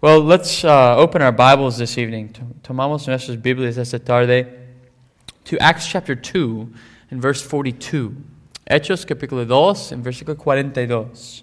[0.00, 2.32] Well, let's uh, open our Bibles this evening.
[2.62, 4.46] Tomamos nuestras Biblias esta tarde
[5.42, 6.72] to Acts chapter 2
[7.10, 8.14] and verse 42.
[8.70, 11.42] Hechos capítulo 2 and versículo 42.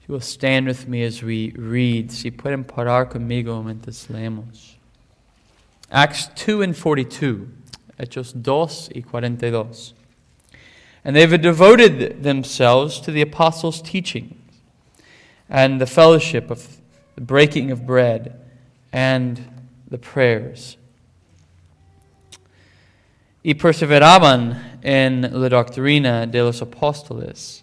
[0.00, 2.10] You will stand with me as we read.
[2.10, 4.74] Si pueden parar conmigo mientras leemos.
[5.92, 7.48] Acts 2 and 42.
[8.00, 9.92] Hechos 2 y 42.
[11.04, 14.42] And they have devoted themselves to the apostles' teaching
[15.48, 16.75] and the fellowship of
[17.16, 18.38] the breaking of bread,
[18.92, 19.40] and
[19.90, 20.76] the prayers.
[23.42, 27.62] Y perseveraban en la doctrina de los apóstoles,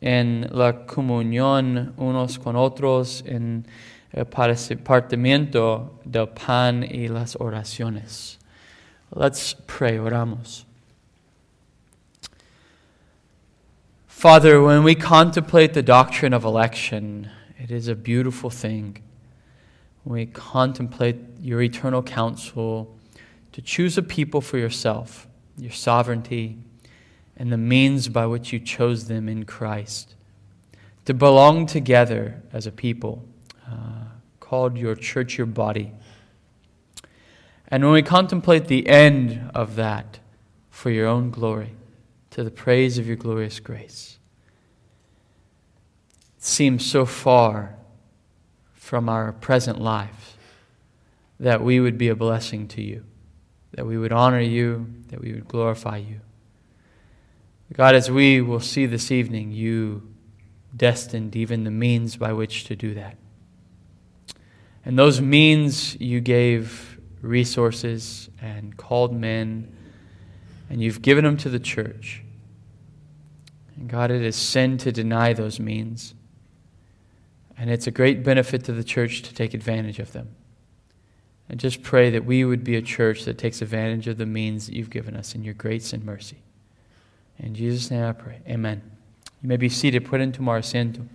[0.00, 3.66] en la comunión unos con otros, en
[4.12, 8.38] el partimiento del pan y las oraciones.
[9.12, 10.64] Let's pray, oramos.
[14.06, 17.30] Father, when we contemplate the doctrine of election,
[17.64, 19.02] it is a beautiful thing
[20.02, 22.94] when we contemplate your eternal counsel
[23.52, 26.58] to choose a people for yourself, your sovereignty,
[27.38, 30.14] and the means by which you chose them in Christ.
[31.06, 33.24] To belong together as a people,
[33.66, 34.08] uh,
[34.40, 35.90] called your church your body.
[37.68, 40.18] And when we contemplate the end of that
[40.68, 41.72] for your own glory,
[42.32, 44.13] to the praise of your glorious grace
[46.44, 47.74] seems so far
[48.74, 50.36] from our present lives
[51.40, 53.02] that we would be a blessing to you,
[53.72, 56.20] that we would honor you, that we would glorify you.
[57.72, 60.02] God, as we will see this evening, you
[60.76, 63.16] destined even the means by which to do that.
[64.84, 69.74] And those means you gave resources and called men,
[70.68, 72.22] and you've given them to the church.
[73.76, 76.14] And God, it is sin to deny those means.
[77.56, 80.28] And it's a great benefit to the church to take advantage of them.
[81.48, 84.66] And just pray that we would be a church that takes advantage of the means
[84.66, 86.38] that you've given us in your grace and mercy.
[87.38, 88.40] In Jesus' name I pray.
[88.48, 88.82] Amen.
[89.42, 90.04] You may be seated.
[90.04, 91.06] Put into our asiento.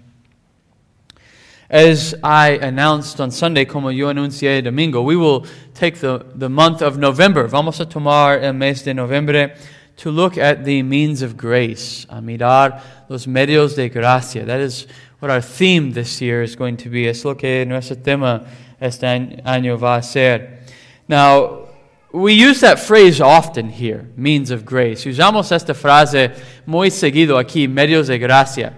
[1.70, 5.46] As I announced on Sunday, como yo anuncié domingo, we will
[5.76, 7.48] take the, the month of November.
[7.48, 9.56] Vamos a tomar el mes de noviembre
[9.98, 14.46] to look at the means of grace, a mirar los medios de gracia.
[14.46, 14.88] That is
[15.20, 17.08] what our theme this year is going to be.
[17.08, 18.48] Es lo que nuestro tema
[18.82, 20.60] este año va a ser.
[21.08, 21.68] Now,
[22.12, 25.06] we use that phrase often here, means of grace.
[25.06, 26.36] Usamos esta frase
[26.66, 28.74] muy seguido aquí, medios de gracia.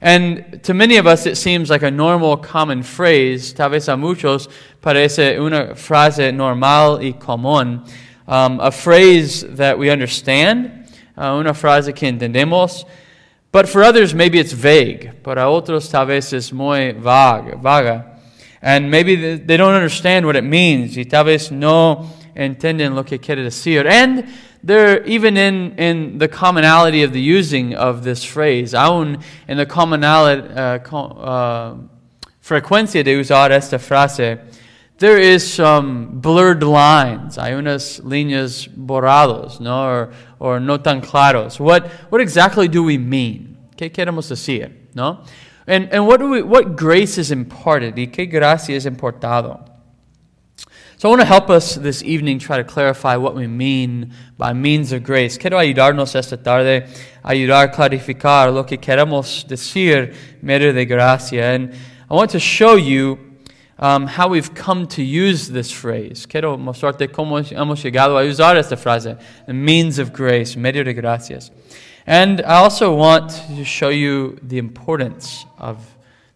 [0.00, 3.54] And to many of us, it seems like a normal, common phrase.
[3.54, 4.48] Tal vez a muchos
[4.82, 7.88] parece una frase normal y común.
[8.26, 12.84] Um, a phrase that we understand, uh, una frase que entendemos,
[13.54, 15.22] but for others, maybe it's vague.
[15.22, 17.54] Para otros, tal vez es muy vaga.
[17.54, 18.18] vaga.
[18.60, 20.96] And maybe they don't understand what it means.
[20.96, 23.86] Y tal vez no entienden lo que quiere decir.
[23.86, 24.26] And
[24.60, 29.66] they're even in, in the commonality of the using of this phrase, aún in the
[29.66, 31.76] commonality, uh, uh,
[32.42, 34.40] frecuencia de usar esta frase,
[34.98, 37.36] there is some blurred lines.
[37.36, 39.84] Hay unas líneas borrados, no?
[39.84, 41.58] Or, or no tan claros.
[41.58, 43.56] What, what exactly do we mean?
[43.76, 44.72] ¿Qué queremos decir?
[44.94, 45.24] ¿No?
[45.66, 47.96] And, and what, do we, what grace is imparted?
[47.96, 49.70] ¿Y qué gracia es importado?
[50.96, 54.52] So I want to help us this evening try to clarify what we mean by
[54.52, 55.36] means of grace.
[55.36, 56.86] Quiero ayudarnos esta tarde,
[57.24, 61.52] ayudar a clarificar lo que queremos decir medio de gracia.
[61.52, 61.74] And
[62.08, 63.33] I want to show you
[63.78, 66.26] um, how we've come to use this phrase.
[66.26, 70.94] Quiero mostrarte cómo hemos llegado a usar esta frase, the means of grace, medio de
[70.94, 71.50] gracias.
[72.06, 75.78] And I also want to show you the importance of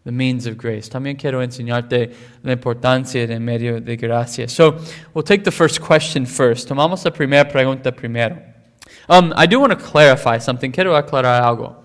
[0.03, 0.89] the means of grace.
[0.89, 2.13] También quiero enseñarte
[2.43, 4.47] la importancia de medio de gracia.
[4.47, 4.79] So
[5.13, 6.67] we'll take the first question first.
[6.67, 8.41] Tomamos la primera pregunta primero.
[9.07, 10.71] Um, I do want to clarify something.
[10.71, 11.75] Quiero aclarar algo.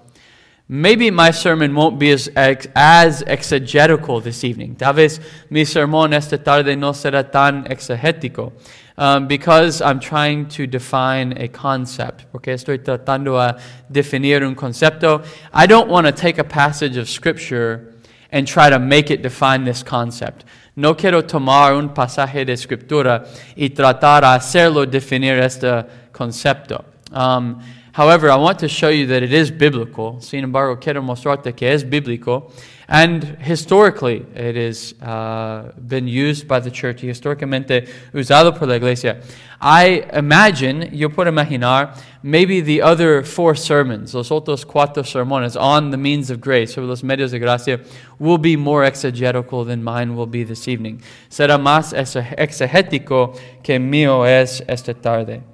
[0.67, 4.77] Maybe my sermon won't be as, as exegetical this evening.
[4.77, 5.21] Tal vez
[5.51, 8.53] mi sermón esta tarde no será tan exegético.
[8.97, 13.59] Um, because I'm trying to define a concept, porque estoy tratando a
[13.91, 15.27] definir un concepto.
[15.53, 17.93] I don't want to take a passage of Scripture
[18.31, 20.45] and try to make it define this concept.
[20.77, 23.27] No quiero tomar un pasaje de Escritura
[23.57, 26.84] y tratar a hacerlo definir este concepto.
[27.13, 27.60] Um,
[27.95, 30.21] However, I want to show you that it is biblical.
[30.21, 32.51] Sin embargo, quiero mostrarte que es bíblico.
[32.89, 39.23] And historically, it has uh, been used by the church, históricamente usado por la iglesia.
[39.61, 45.93] I imagine, yo puedo imaginar, maybe the other four sermons, los otros cuatro sermones on
[45.93, 47.79] the means of grace, sobre los medios de gracia,
[48.19, 51.01] will be more exegetical than mine will be this evening.
[51.31, 55.53] Será más exegético que mío es esta tarde.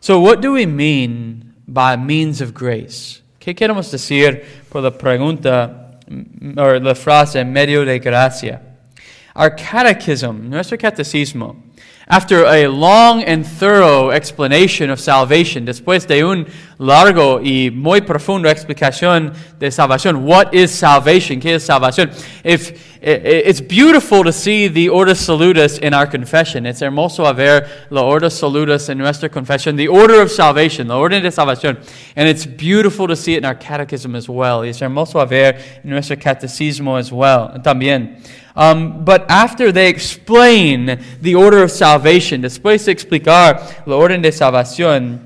[0.00, 3.22] So, what do we mean by means of grace?
[3.40, 8.60] ¿Qué queremos decir por la pregunta mm, o la frase medio de gracia?
[9.34, 11.56] Our catechism, nuestro catecismo,
[12.08, 16.46] after a long and thorough explanation of salvation, después de un
[16.78, 21.38] largo y muy profundo explicación de salvación, what is salvation?
[21.38, 22.10] ¿Qué es salvación?
[22.44, 26.66] If, it's beautiful to see the Ordo Salutis in our confession.
[26.66, 31.22] It's hermoso ver la Ordo Salutis in nuestra confession, the order of salvation, la orden
[31.22, 31.76] de salvación.
[32.16, 34.62] And it's beautiful to see it in our catechism as well.
[34.62, 38.20] Es hermoso ver en nuestro catecismo as well, también.
[38.56, 44.32] Um, but after they explain the order of salvation, después de explicar la orden de
[44.32, 45.20] salvación,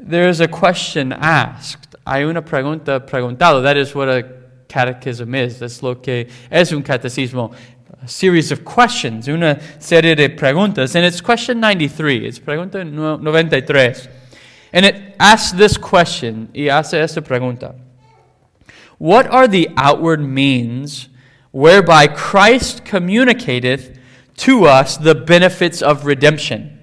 [0.00, 1.94] there is a question asked.
[2.04, 3.62] Hay una pregunta preguntado.
[3.62, 4.41] That is what a
[4.72, 5.58] catechism is.
[5.58, 7.54] That's lo que es un catecismo.
[8.02, 10.94] A series of questions, una serie de preguntas.
[10.94, 12.24] And it's question 93.
[12.24, 14.08] It's pregunta 93.
[14.72, 17.74] And it asks this question, y hace esta pregunta.
[18.98, 21.08] What are the outward means
[21.52, 23.98] whereby Christ communicateth
[24.38, 26.78] to us the benefits of redemption.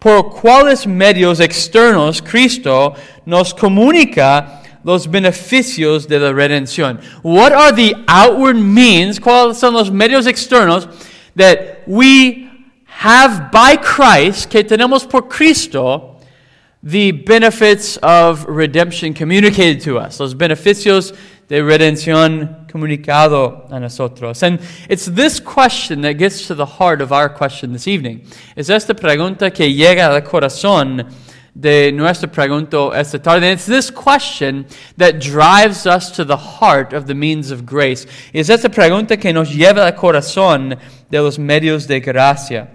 [0.00, 7.00] Por cuáles medios externos Cristo nos comunica los beneficios de la redención.
[7.22, 10.88] What are the outward means, cuáles son los medios externos
[11.36, 12.50] that we
[12.86, 16.16] have by Christ, que tenemos por Cristo,
[16.82, 21.14] the benefits of redemption communicated to us, los beneficios
[21.48, 24.42] de redención comunicado a nosotros.
[24.42, 24.58] And
[24.88, 28.22] it's this question that gets to the heart of our question this evening.
[28.56, 31.06] Es esta pregunta que llega al corazón
[31.54, 33.44] de nuestra pregunta esta tarde.
[33.44, 34.66] And it's this question
[34.96, 38.06] that drives us to the heart of the means of grace.
[38.32, 40.78] Es esta pregunta que nos lleva al corazón
[41.10, 42.68] de los medios de gracia.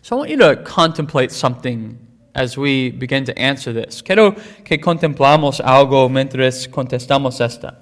[0.00, 1.98] So I want you to contemplate something
[2.34, 4.02] as we begin to answer this.
[4.02, 4.32] Quiero
[4.64, 7.76] que contemplamos algo mientras contestamos esta.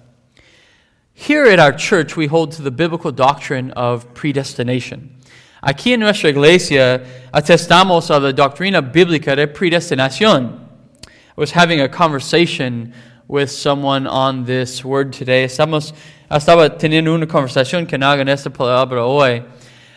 [1.14, 5.19] Here at our church, we hold to the biblical doctrine of predestination.
[5.62, 7.02] Aquí en nuestra iglesia
[7.32, 10.58] atestamos a la doctrina bíblica de predestinación.
[11.06, 12.94] I was having a conversation
[13.28, 15.44] with someone on this word today.
[15.44, 15.92] Estamos,
[16.30, 19.42] estaba teniendo una conversación con alguien esta palabra hoy.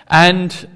[0.08, 0.68] And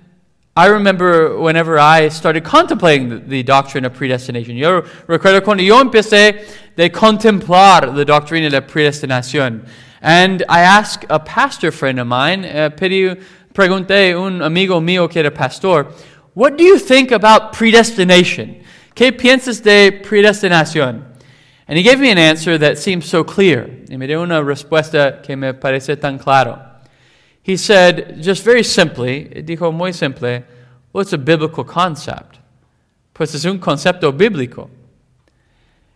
[0.55, 4.55] I remember whenever I started contemplating the, the, doctrine of predestination.
[4.55, 6.47] Yo recuerdo cuando yo empecé
[6.77, 9.67] de contemplar la doctrina de predestinación.
[10.01, 13.21] And I asked a pastor friend of mine, uh, pedí,
[13.57, 15.91] pregunté un amigo mío que era pastor,
[16.35, 18.61] what do you think about predestination?
[18.93, 21.03] ¿Qué piensas de predestinación?
[21.67, 23.67] And he gave me an answer that seemed so clear.
[23.89, 26.59] Y me dio una respuesta que me parece tan claro.
[27.41, 30.45] He said, just very simply, dijo muy simple,
[30.93, 32.37] well, it's a biblical concept.
[33.11, 34.69] Pues es un concepto bíblico.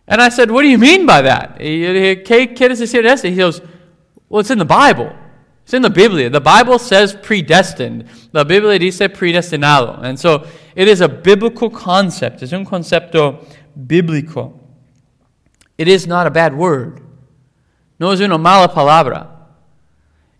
[0.08, 1.58] And I said, what do you mean by that?
[1.60, 3.28] ¿Qué quieres decir eso?
[3.28, 3.62] He goes,
[4.28, 5.12] well, it's in the Bible.
[5.72, 6.28] It's in the Biblia.
[6.28, 8.04] The Bible says predestined.
[8.34, 10.02] La Biblia dice predestinado.
[10.02, 10.46] And so
[10.76, 12.42] it is a biblical concept.
[12.42, 13.42] Es un concepto
[13.74, 14.52] bíblico.
[15.78, 17.00] It is not a bad word.
[17.98, 19.28] No es una mala palabra.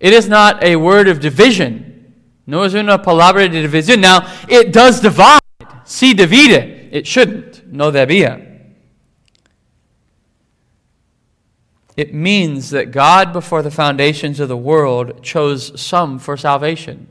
[0.00, 2.12] It is not a word of division.
[2.46, 4.02] No es una palabra de división.
[4.02, 5.40] Now, it does divide.
[5.86, 6.90] Si divide.
[6.92, 7.72] It shouldn't.
[7.72, 8.51] No debía.
[11.96, 17.06] It means that God, before the foundations of the world, chose some for salvation.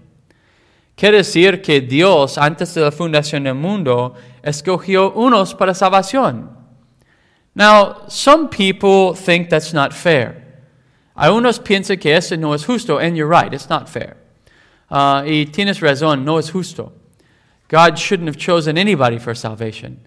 [0.97, 6.49] Quiere decir que Dios, antes de la fundación del mundo, escogió unos para salvación.
[7.53, 10.41] Now, some people think that's not fair.
[11.15, 14.17] Algunos piensan que eso no es justo, and you're right, it's not fair.
[14.89, 16.91] Uh, y tienes razón, no es justo.
[17.67, 19.99] God shouldn't have chosen anybody for salvation.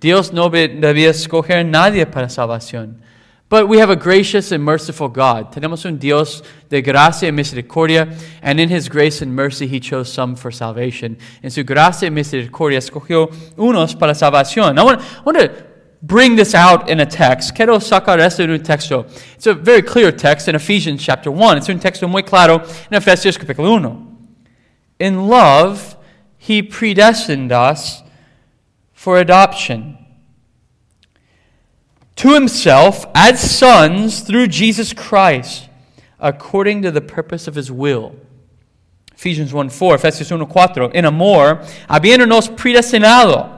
[0.00, 3.00] Dios no debía escoger nadie para salvación.
[3.50, 5.52] But we have a gracious and merciful God.
[5.52, 10.12] Tenemos un Dios de gracia y misericordia, and in His grace and mercy, He chose
[10.12, 11.16] some for salvation.
[11.42, 14.78] En su gracia y misericordia, escogió unos para salvación.
[14.78, 15.64] I want, I want to
[16.02, 17.54] bring this out in a text.
[17.54, 19.06] Quiero sacar esto en un texto.
[19.34, 21.56] It's a very clear text in Ephesians chapter 1.
[21.56, 22.58] It's un texto muy claro
[22.90, 24.16] en Efesios capítulo 1.
[25.00, 25.96] In love,
[26.36, 28.02] he predestined us
[28.92, 29.96] for adoption
[32.18, 35.68] to himself as sons through Jesus Christ,
[36.18, 38.16] according to the purpose of his will.
[39.14, 40.90] Ephesians 1 4, Efesios 1 4.
[40.94, 43.48] En amor, habiéndonos predestinado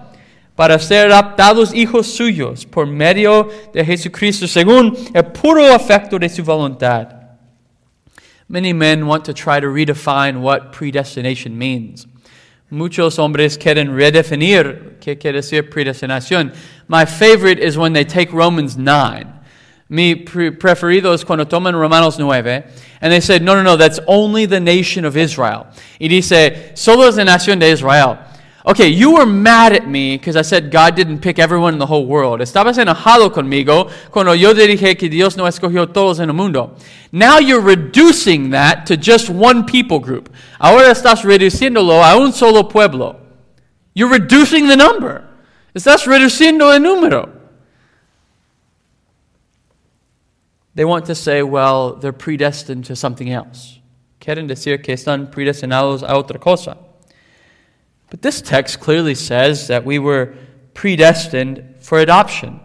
[0.57, 6.43] para ser adaptados hijos suyos por medio de Jesucristo, según el puro afecto de su
[6.43, 7.17] voluntad.
[8.47, 12.07] Many men want to try to redefine what predestination means.
[12.71, 16.53] Muchos hombres quieren redefinir qué quiere decir predestinación.
[16.87, 19.27] My favorite is when they take Romans 9.
[19.89, 22.65] Mi preferido es cuando toman Romanos 9
[23.01, 25.67] and they say, no, no, no, that's only the nation of Israel.
[25.99, 28.19] Y dice, solo es la nación de Israel.
[28.67, 31.87] Okay, you were mad at me because I said God didn't pick everyone in the
[31.87, 32.41] whole world.
[32.41, 36.77] Estabas enojado conmigo cuando yo dije que Dios no escogió todos en el mundo.
[37.11, 40.31] Now you're reducing that to just one people group.
[40.61, 43.17] Ahora estás reduciéndolo a un solo pueblo.
[43.95, 45.25] You're reducing the number.
[45.75, 47.31] Estás reduciendo el número.
[50.75, 53.81] They want to say, well, they're predestined to something else.
[54.21, 56.77] Quieren decir que están predestinados a otra cosa.
[58.11, 60.35] But this text clearly says that we were
[60.75, 62.61] predestined for adoption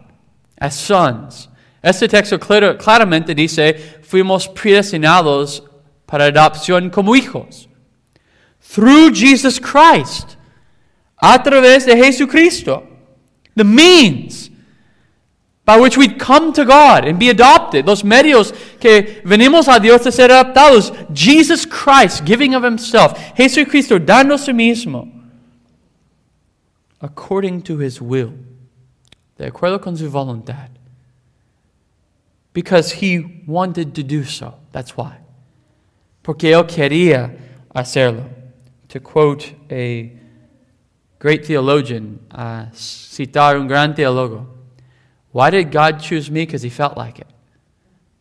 [0.57, 1.47] as sons.
[1.83, 5.61] Este texto claramente dice, fuimos predestinados
[6.07, 7.67] para adopción como hijos.
[8.59, 10.35] Through Jesus Christ.
[11.21, 12.87] A través de Jesucristo.
[13.55, 14.49] The means
[15.63, 17.85] by which we come to God and be adopted.
[17.85, 20.91] Los medios que venimos a Dios de ser adoptados.
[21.13, 23.15] Jesus Christ giving of himself.
[23.35, 25.11] Jesucristo dando su mismo
[27.01, 28.33] according to his will,
[29.37, 30.69] de acuerdo con su voluntad.
[32.53, 34.55] Because he wanted to do so.
[34.71, 35.17] That's why.
[36.23, 37.37] Porque él quería
[37.75, 38.29] hacerlo.
[38.89, 40.11] To quote a
[41.19, 44.47] great theologian, uh, citar un gran teólogo.
[45.33, 46.45] Why did God choose me?
[46.45, 47.27] Because he felt like it.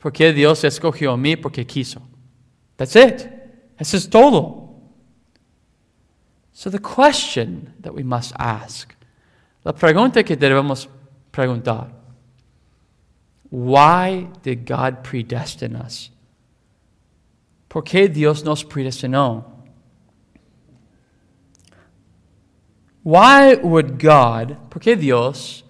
[0.01, 2.03] Porque Dios escogió a mí porque quiso.
[2.77, 3.29] That's it.
[3.79, 4.64] Eso es todo.
[6.55, 8.95] So the question that we must ask,
[9.65, 10.87] la pregunta que debemos
[11.33, 11.91] preguntar,
[13.51, 16.11] why did God predestine us?
[17.69, 19.45] ¿Por qué Dios nos predestinó?
[23.03, 25.65] Why would God, por qué Dios,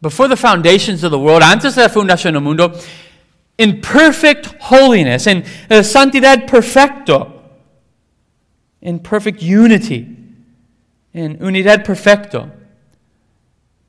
[0.00, 2.72] before the foundations of the world, antes de la fundación del mundo,
[3.58, 7.33] in perfect holiness, in eh, santidad perfecto,
[8.84, 10.14] in perfect unity,
[11.14, 12.50] in unidad perfecto,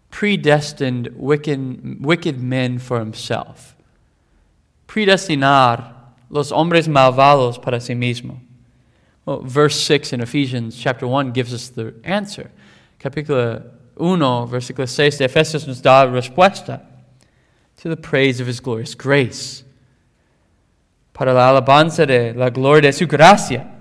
[0.10, 3.76] predestined wicked, wicked men for himself.
[4.88, 5.94] Predestinar
[6.30, 8.40] los hombres malvados para sí mismo.
[9.26, 12.50] Well, verse 6 in Ephesians chapter 1 gives us the answer.
[13.00, 16.82] Capítulo 1, versículo 6 de Efesios nos da respuesta
[17.82, 19.64] to the praise of his glorious grace.
[21.12, 23.75] Para la alabanza de la gloria de su gracia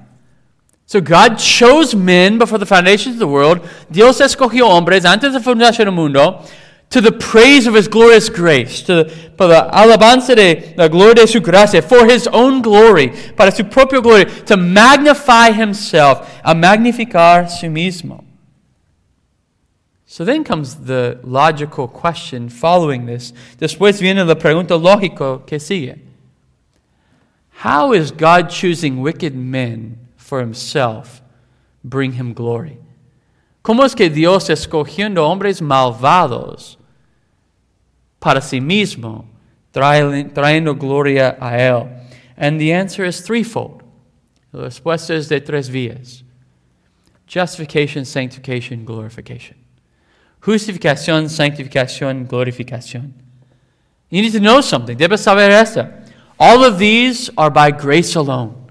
[0.86, 3.66] so God chose men before the foundations of the world.
[3.90, 6.44] Dios escogió hombres antes de fundación del mundo
[6.90, 11.14] to the praise of his glorious grace, to the, para la alabanza de la gloria
[11.14, 16.54] de su gracia, for his own glory, para su propia gloria, to magnify himself, a
[16.54, 18.22] magnificar su mismo.
[20.06, 23.32] So then comes the logical question following this.
[23.58, 25.98] Después viene la pregunta lógica que sigue.
[27.50, 31.20] How is God choosing wicked men for himself
[31.84, 32.78] bring him glory.
[33.62, 36.78] ¿Cómo es que Dios escogiendo hombres malvados
[38.18, 39.26] para sí mismo,
[39.72, 41.88] trayendo gloria a él?
[42.38, 43.82] And the answer is threefold.
[44.52, 46.24] La respuesta es de tres vías.
[47.26, 49.56] Justification, sanctification, glorification.
[50.40, 53.12] Justificación, sanctificación, glorificación.
[54.10, 54.96] You need to know something.
[54.96, 55.86] Debes saber esto.
[56.38, 58.63] All of these are by grace alone.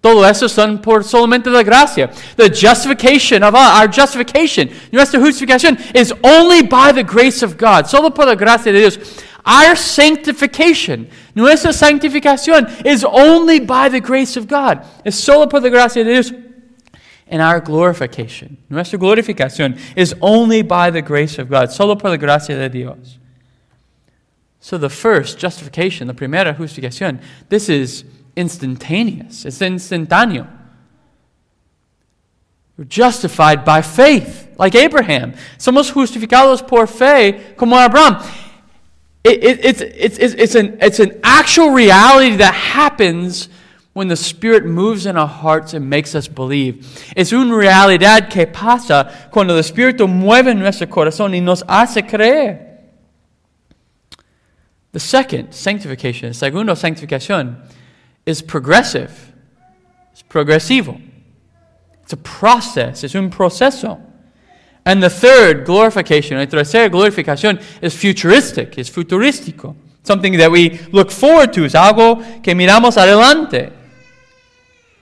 [0.00, 2.10] Todo eso son por solamente la gracia.
[2.36, 7.86] The justification of our, our justification, nuestra justificación, is only by the grace of God.
[7.88, 8.98] Solo por la gracia de Dios.
[9.44, 14.84] Our sanctification, nuestra santificación, is only by the grace of God.
[15.04, 16.32] Es solo por la gracia de Dios.
[17.30, 21.72] And our glorification, nuestra glorificación, is only by the grace of God.
[21.72, 23.18] Solo por la gracia de Dios.
[24.60, 28.04] So the first justification, la primera justificación, this is
[28.38, 30.46] instantaneous, it's instantáneo.
[32.76, 35.34] We're justified by faith, like Abraham.
[35.58, 38.22] Somos justificados por fe, como Abraham.
[39.24, 43.48] It, it, it's, it's, it's, an, it's an actual reality that happens
[43.94, 46.86] when the Spirit moves in our hearts and makes us believe.
[47.16, 52.68] Es una realidad que pasa cuando el Espíritu mueve nuestro corazón y nos hace creer.
[54.92, 57.56] The second, sanctification, segundo, sanctificación,
[58.28, 59.32] is progressive.
[60.12, 61.00] It's progresivo.
[62.02, 63.98] It's a process, es un proceso.
[64.84, 69.74] And the third, glorification, el tercer, glorificación, is futuristic, es futurístico.
[70.02, 73.72] Something that we look forward to, es algo que miramos adelante.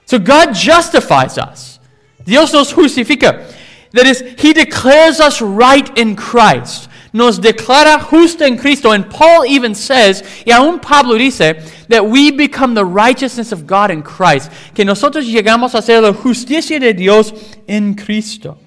[0.05, 1.79] So God justifies us.
[2.23, 3.45] Dios nos justifica.
[3.91, 6.86] That is, He declares us right in Christ.
[7.17, 8.91] Nos declara justo en Cristo.
[8.91, 11.55] And Paul even says, y aún Pablo dice,
[11.89, 14.51] that we become the righteousness of God in Christ.
[14.75, 17.33] Que nosotros llegamos a ser la justicia de Dios
[17.67, 18.59] en Cristo.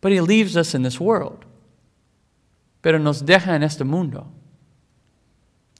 [0.00, 1.44] But He leaves us in this world.
[2.80, 4.28] Pero nos deja en este mundo.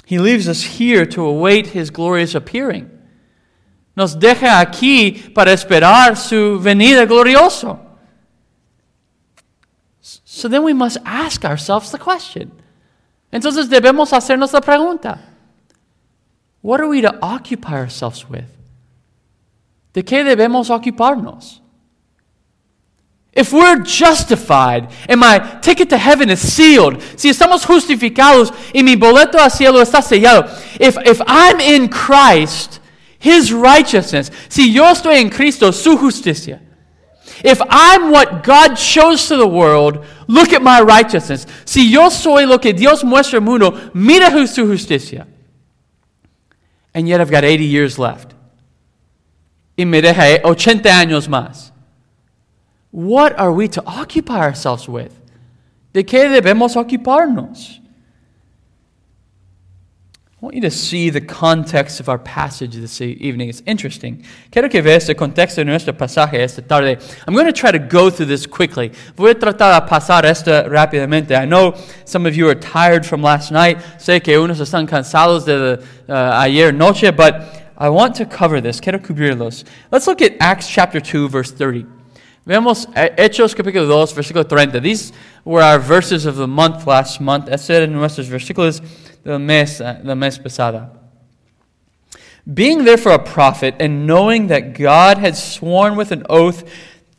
[0.05, 2.91] He leaves us here to await His glorious appearing.
[3.95, 7.88] Nos deja aquí para esperar su venida glorioso.
[10.39, 12.53] So then we must ask ourselves the question.
[13.33, 15.19] Entonces debemos hacernos la pregunta.
[16.63, 18.47] What are we to occupy ourselves with?
[19.95, 21.59] ¿De qué debemos ocuparnos?
[23.33, 28.95] If we're justified and my ticket to heaven is sealed, si estamos justificados y mi
[28.95, 32.79] boleto al cielo está sellado, if, if I'm in Christ,
[33.19, 36.61] His righteousness, si yo estoy en Cristo, su justicia,
[37.45, 41.47] if I'm what God shows to the world, look at my righteousness.
[41.65, 45.27] Si yo soy lo que Dios muestra mundo, mira su justicia.
[46.95, 48.35] And yet I've got 80 years left.
[49.77, 51.71] Y me deja 80 años más.
[52.91, 55.13] What are we to occupy ourselves with?
[55.93, 57.81] ¿De qué debemos ocuparnos?
[60.41, 63.49] I want you to see the context of our passage this evening.
[63.49, 64.23] It's interesting.
[64.53, 66.97] Quiero que veas el contexto de nuestro pasaje esta tarde.
[67.27, 68.93] I'm going to try to go through this quickly.
[69.17, 71.37] Voy a tratar de pasar esto rápidamente.
[71.37, 73.79] I know some of you are tired from last night.
[73.99, 78.81] Sé que unos están cansados de uh, ayer noche, but I want to cover this.
[78.81, 79.65] Quiero cubrirlos.
[79.91, 81.85] Let's look at Acts chapter 2, verse 30.
[82.47, 84.79] Veamos Hechos capítulo 2, versículo 30.
[84.79, 85.13] These
[85.45, 87.49] were our verses of the month last month.
[87.49, 88.81] Estos eran nuestros versículos
[89.29, 90.91] the mes, uh, the mes pasada.
[92.53, 96.65] Being therefore a prophet, and knowing that God had sworn with an oath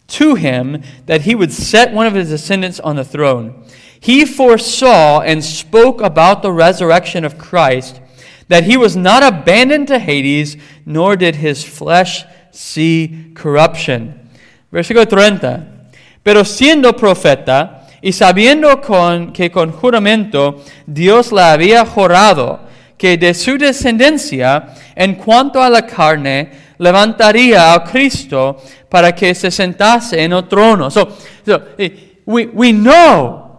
[0.07, 3.63] to him that he would set one of his descendants on the throne,
[3.99, 8.01] he foresaw and spoke about the resurrection of Christ,
[8.47, 10.57] that he was not abandoned to Hades,
[10.87, 14.31] nor did his flesh see corruption.
[14.73, 15.63] Versículo 30.
[16.23, 22.61] Pero siendo profeta, y sabiendo con, que con juramento Dios le había jurado
[22.97, 28.57] que de su descendencia, en cuanto a la carne, levantaría a Cristo
[28.89, 30.91] para que se sentase en el trono.
[30.91, 31.07] So,
[32.25, 33.49] we, we know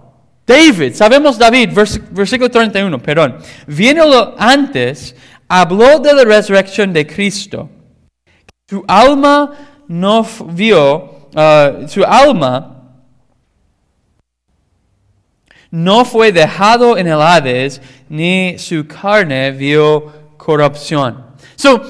[0.47, 1.71] David, sabemos David,
[2.11, 3.37] versículo 31, perdón,
[3.69, 5.15] lo antes,
[5.49, 7.69] habló de la resurrección de Cristo.
[8.69, 9.53] Su alma
[9.87, 12.80] no vio, uh, su alma
[15.71, 21.25] no fue dejado en el Hades, ni su carne vio corrupción.
[21.57, 21.85] So,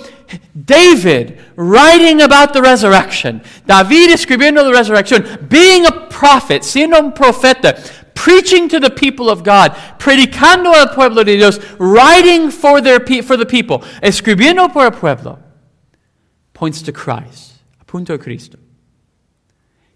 [0.54, 7.74] David writing about the resurrection, David escribiendo la resurrección, being a prophet, siendo un profeta,
[8.14, 13.36] preaching to the people of God, predicando al pueblo de Dios, writing for, their, for
[13.36, 15.38] the people, escribiendo por el pueblo,
[16.52, 18.58] points to Christ, apunto a Cristo.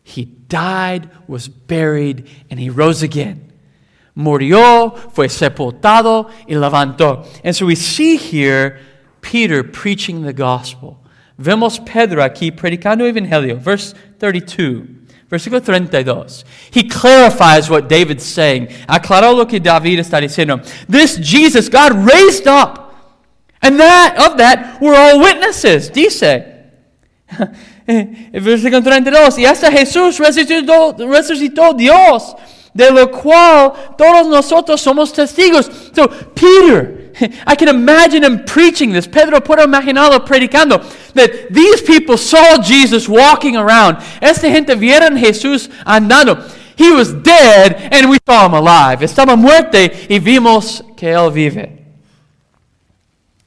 [0.03, 3.54] He died, was buried, and he rose again
[4.15, 7.25] murió, fue sepultado y levantó.
[7.45, 8.79] And so we see here
[9.21, 10.99] Peter preaching the gospel.
[11.39, 13.59] Vemos Pedro aquí predicando el evangelio.
[13.59, 15.05] Verse 32.
[15.29, 16.45] Versículo 32.
[16.71, 18.69] He clarifies what David's saying.
[18.87, 20.61] Aclaró lo que David está diciendo.
[20.89, 22.95] This Jesus God raised up.
[23.61, 25.91] And that of that we're all witnesses.
[25.91, 26.45] Dice.
[27.87, 29.39] Versículo 32.
[29.39, 32.37] Y hasta Jesús resucitó, resucitó Dios
[32.75, 35.71] de lo cual todos nosotros somos testigos.
[35.95, 37.05] So, Peter,
[37.47, 39.07] I can imagine him preaching this.
[39.07, 40.83] Pedro puede imaginarlo predicando.
[41.15, 43.99] That these people saw Jesus walking around.
[44.21, 46.43] Esta gente vieron Jesús andando.
[46.77, 49.01] He was dead and we saw him alive.
[49.01, 51.85] Estaba muerte y vimos que él vive.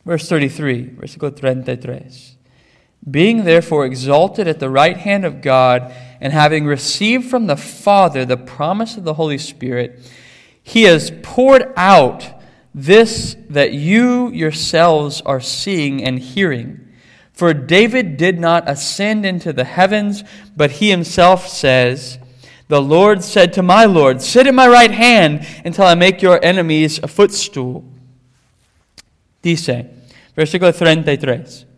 [0.06, 2.38] Verse 33, versículo 33.
[3.10, 8.26] Being therefore exalted at the right hand of God, and having received from the Father
[8.26, 10.00] the promise of the Holy Spirit,
[10.62, 12.38] he has poured out
[12.74, 16.88] this that you yourselves are seeing and hearing.
[17.34, 20.24] For David did not ascend into the heavens,
[20.56, 22.18] but he himself says,
[22.68, 26.44] The Lord said to my Lord, Sit at my right hand until I make your
[26.44, 27.86] enemies a footstool.
[29.44, 29.86] Dice,
[30.36, 31.77] versículo 33.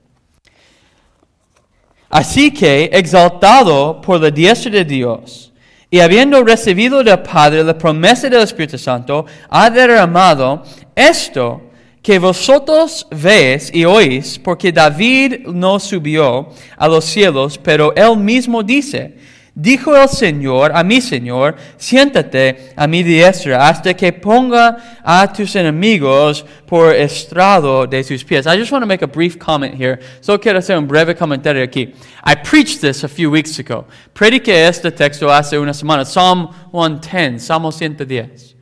[2.10, 5.54] Así que, exaltado por la diestra de Dios,
[5.92, 10.64] y habiendo recibido del Padre la promesa del Espíritu Santo, ha derramado
[10.96, 11.62] esto
[12.02, 18.64] que vosotros veis y oís, porque David no subió a los cielos, pero él mismo
[18.64, 19.16] dice,
[19.56, 25.56] dijo el Señor a mi Señor, siéntate a mi diestra hasta que ponga a tus
[25.56, 28.46] enemigos por estrado de tus pies.
[28.46, 30.00] I just want to make a brief comment here.
[30.22, 31.96] So quiero hacer un breve comentario aquí.
[32.24, 33.86] I preached this a few weeks ago.
[34.14, 38.56] Prediqué este texto hace una semana, Psalm 110, Salmo 110.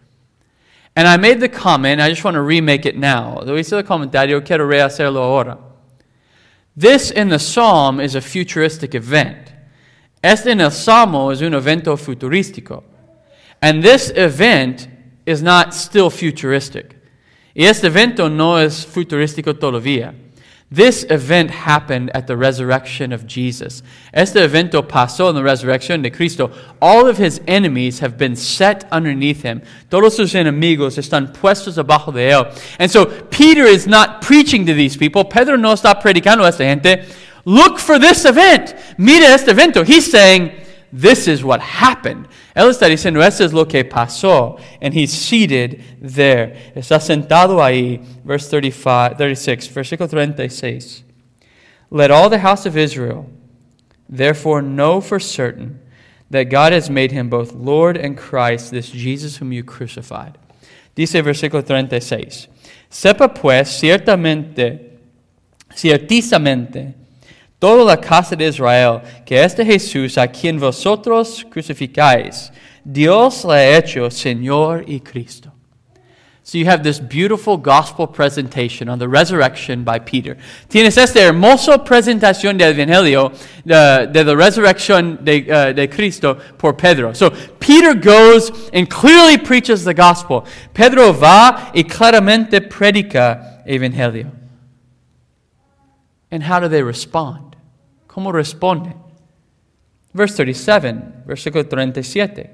[0.95, 3.39] And I made the comment, I just want to remake it now.
[3.45, 5.59] Lo hice el comentario, quiero rehacerlo ahora.
[6.75, 9.51] This in the psalm is a futuristic event.
[10.27, 12.83] Este en el salmo es un evento futurístico.
[13.61, 14.89] And this event
[15.25, 16.97] is not still futuristic.
[17.55, 20.13] Y este evento no es futurístico todavía.
[20.69, 23.83] This event happened at the resurrection of Jesus.
[24.13, 26.51] Este evento pasó en la resurrección de Cristo.
[26.81, 29.61] All of his enemies have been set underneath him.
[29.89, 32.53] Todos sus enemigos están puestos abajo de él.
[32.79, 35.23] And so Peter is not preaching to these people.
[35.23, 37.05] Pedro no está predicando a esta gente.
[37.47, 38.75] Look for this event.
[38.97, 39.85] Mira este evento.
[39.85, 40.51] He's saying,
[40.91, 42.27] this is what happened.
[42.53, 44.59] Él está diciendo, esto es lo que pasó.
[44.81, 46.57] And he's seated there.
[46.75, 48.03] Está sentado ahí.
[48.25, 51.03] Verse 35, 36, versículo 36.
[51.89, 53.29] Let all the house of Israel
[54.09, 55.79] therefore know for certain
[56.29, 60.37] that God has made him both Lord and Christ, this Jesus whom you crucified.
[60.95, 62.49] Dice versículo 36.
[62.91, 64.99] Sepa pues ciertamente,
[65.73, 67.06] ciertizamente,
[67.59, 72.51] toda la casa de Israel, que este Jesús a quien vosotros crucificáis,
[72.83, 75.51] Dios le ha hecho Señor y Cristo.
[76.47, 80.37] So you have this beautiful gospel presentation on the resurrection by Peter.
[80.69, 83.33] Tienes esta hermosa presentación del Evangelio
[83.65, 87.13] de, de la resurrección de, uh, de Cristo por Pedro.
[87.13, 90.45] So Peter goes and clearly preaches the gospel.
[90.73, 94.36] Pedro va y claramente predica Evangelio.
[96.31, 97.55] And how do they respond?
[98.07, 98.95] ¿Cómo responden?
[100.13, 102.49] Verse 37, versículo 37.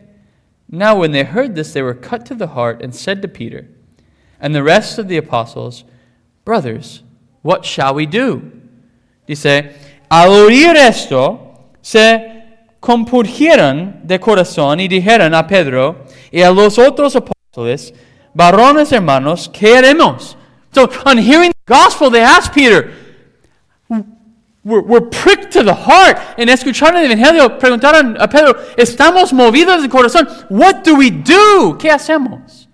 [0.70, 3.68] Now, when they heard this, they were cut to the heart and said to Peter
[4.40, 5.86] and the rest of the apostles,
[6.44, 7.04] Brothers,
[7.42, 8.52] what shall we do?
[9.26, 9.74] Dice,
[10.12, 12.44] al oír esto, se
[12.82, 17.94] compurgieron de corazón y dijeron a Pedro y a los otros apóstoles,
[18.34, 20.36] Varones hermanos, ¿qué haremos?
[20.74, 22.92] So, on hearing the gospel, they asked Peter,
[23.90, 26.18] we're, we're pricked to the heart.
[26.38, 30.28] En escuchar el Evangelio, preguntaron a Pedro, estamos movidos de corazón.
[30.50, 31.78] What do we do?
[31.78, 32.68] ¿Qué hacemos?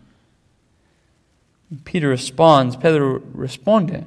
[1.84, 4.06] Peter responds, Pedro responde,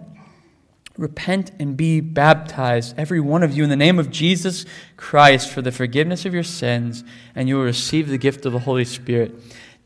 [0.99, 5.62] Repent and be baptized, every one of you, in the name of Jesus Christ for
[5.62, 7.03] the forgiveness of your sins,
[7.35, 9.35] and you will receive the gift of the Holy Spirit.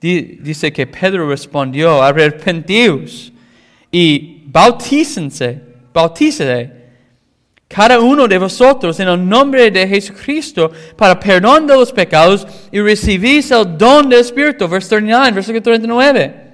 [0.01, 3.31] Dice que Pedro respondió, arrepentidos
[3.93, 5.63] y bautícense,
[5.95, 6.76] bautícese
[7.69, 12.81] cada uno de vosotros en el nombre de Jesucristo para perdón de los pecados y
[12.81, 14.69] recibís el don del Espíritu.
[14.69, 16.47] Verse 39, versículo 39.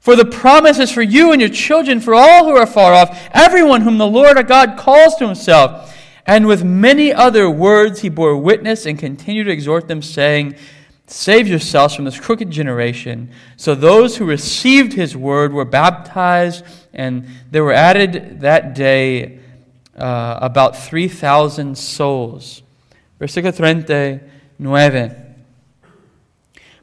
[0.00, 3.28] For the promise is for you and your children, for all who are far off,
[3.32, 5.92] everyone whom the Lord our God calls to himself.
[6.24, 10.54] And with many other words he bore witness and continued to exhort them, saying,
[11.08, 13.30] Save yourselves from this crooked generation.
[13.56, 19.40] So those who received his word were baptized, and there were added that day
[19.96, 22.62] uh, about 3,000 souls.
[23.18, 25.16] Versículo 39.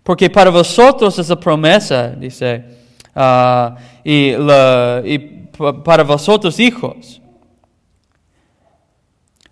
[0.03, 2.65] Porque para vosotros es la promesa, dice,
[3.15, 4.35] uh, y,
[5.83, 7.21] para vosotros hijos,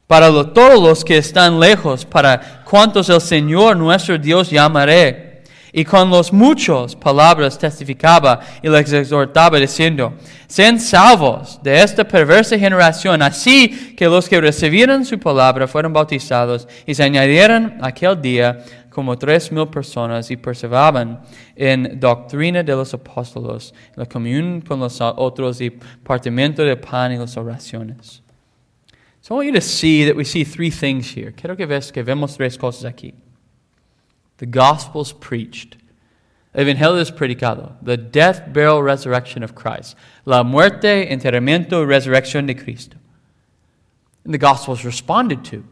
[0.07, 5.30] para todos los que están lejos, para cuantos el Señor nuestro Dios llamaré.
[5.73, 10.13] Y con los muchos palabras testificaba y les exhortaba diciendo,
[10.47, 16.67] sean salvos de esta perversa generación, así que los que recibieron su palabra fueron bautizados
[16.85, 21.21] y se añadieron aquel día como tres mil personas y perseveraban
[21.55, 27.17] en doctrina de los apóstolos, la comunión con los otros y partimiento de pan y
[27.17, 28.21] las oraciones.
[29.21, 31.31] So I want you to see that we see three things here.
[31.31, 33.13] Quiero que ves que vemos tres cosas aquí.
[34.41, 35.77] The gospel's preached.
[36.55, 37.73] Evangelio predicado.
[37.83, 39.95] The death, burial, resurrection of Christ.
[40.25, 42.97] La muerte, enterramiento, resurrección de Cristo.
[44.25, 45.63] And the gospel is responded to.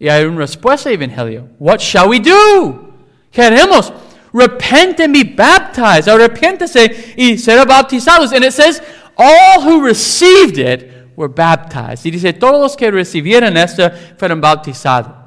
[0.00, 1.48] Y hay una respuesta Evangelio.
[1.58, 2.94] What shall we do?
[3.32, 3.92] ¿Qué haremos?
[4.32, 6.06] Repent and be baptized.
[6.06, 8.32] Arrepiéntese y será bautizados.
[8.32, 8.80] And it says,
[9.16, 12.06] all who received it were baptized.
[12.06, 15.17] Y dice, todos los que recibieron esto fueron bautizados.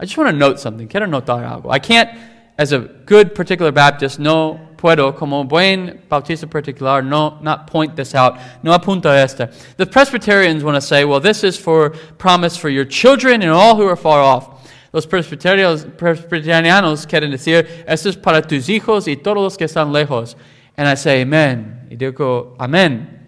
[0.00, 0.86] I just want to note something.
[0.86, 1.70] Quiero notar algo.
[1.70, 2.10] I can't,
[2.56, 8.14] as a good particular Baptist, no puedo, como buen bautista particular, no, not point this
[8.14, 8.38] out.
[8.62, 9.52] No apunta esta.
[9.76, 13.76] The Presbyterians want to say, well, this is for promise for your children and all
[13.76, 14.58] who are far off.
[14.92, 19.92] Los presbiterianos, presbiterianos quieren decir, esto es para tus hijos y todos los que están
[19.92, 20.34] lejos.
[20.76, 21.88] And I say, amen.
[21.90, 23.26] Y digo, amen.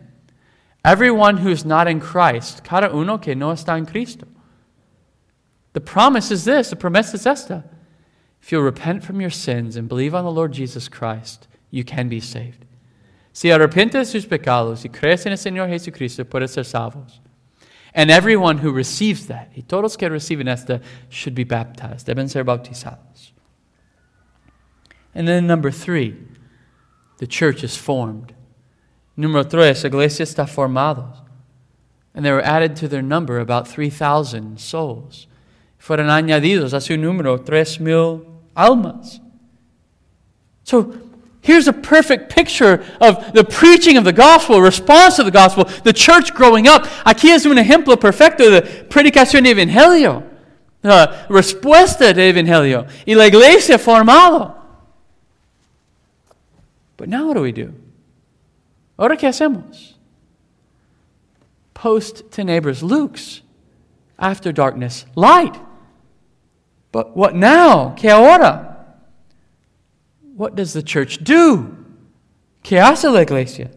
[0.85, 4.27] Everyone who's not in Christ, cada uno que no está en Cristo.
[5.73, 7.65] The promise is this, the promesa es esta.
[8.43, 12.09] If you'll repent from your sins and believe on the Lord Jesus Christ, you can
[12.09, 12.65] be saved.
[13.33, 17.21] Si arrepientes sus pecados y crees en el Señor Jesucristo, puedes ser salvos.
[17.95, 22.07] And everyone who receives that, y todos que reciben esta, should be baptized.
[22.07, 23.33] Deben ser bautizados.
[25.15, 26.17] And then number three,
[27.19, 28.35] the church is formed.
[29.19, 31.25] Número tres, iglesia está formada.
[32.15, 35.27] And they were added to their number about 3,000 souls.
[35.81, 39.21] Fueron añadidos a su número tres mil almas.
[40.63, 40.93] So
[41.41, 45.93] here's a perfect picture of the preaching of the gospel, response to the gospel, the
[45.93, 46.85] church growing up.
[47.07, 50.23] Aquí es un ejemplo perfecto de predicación de evangelio,
[50.83, 54.55] la respuesta de evangelio y la iglesia formada.
[56.99, 57.73] But now what do we do?
[58.99, 59.95] Ahora qué hacemos?
[61.73, 63.41] Post tenebras lux.
[64.19, 65.57] After darkness, light.
[66.93, 67.95] But what now?
[67.97, 68.97] ¿Qué ahora?
[70.37, 71.77] What does the church do?
[72.63, 73.71] ¿Qué hace la iglesia?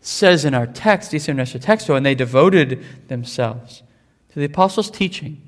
[0.00, 3.82] says in our text, dice nuestro texto, and they devoted themselves
[4.30, 5.40] to the apostles' teaching.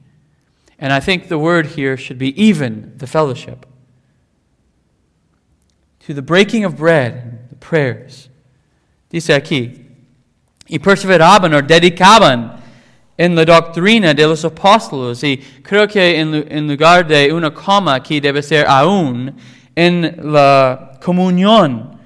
[0.78, 3.66] And I think the word here should be even, the fellowship.
[6.00, 8.28] To the breaking of bread, and the prayers.
[9.10, 9.86] Dice aquí,
[10.68, 12.60] y perseveraban o dedicaban
[13.16, 15.22] en la doctrina de los apóstolos.
[15.24, 19.34] Y creo que en, en lugar de una coma aquí debe ser aún
[19.74, 21.98] en la comunión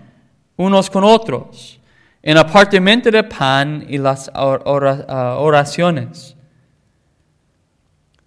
[0.57, 1.79] unos con otros,
[2.23, 6.35] en apartamiento de pan y las ah, oraciones.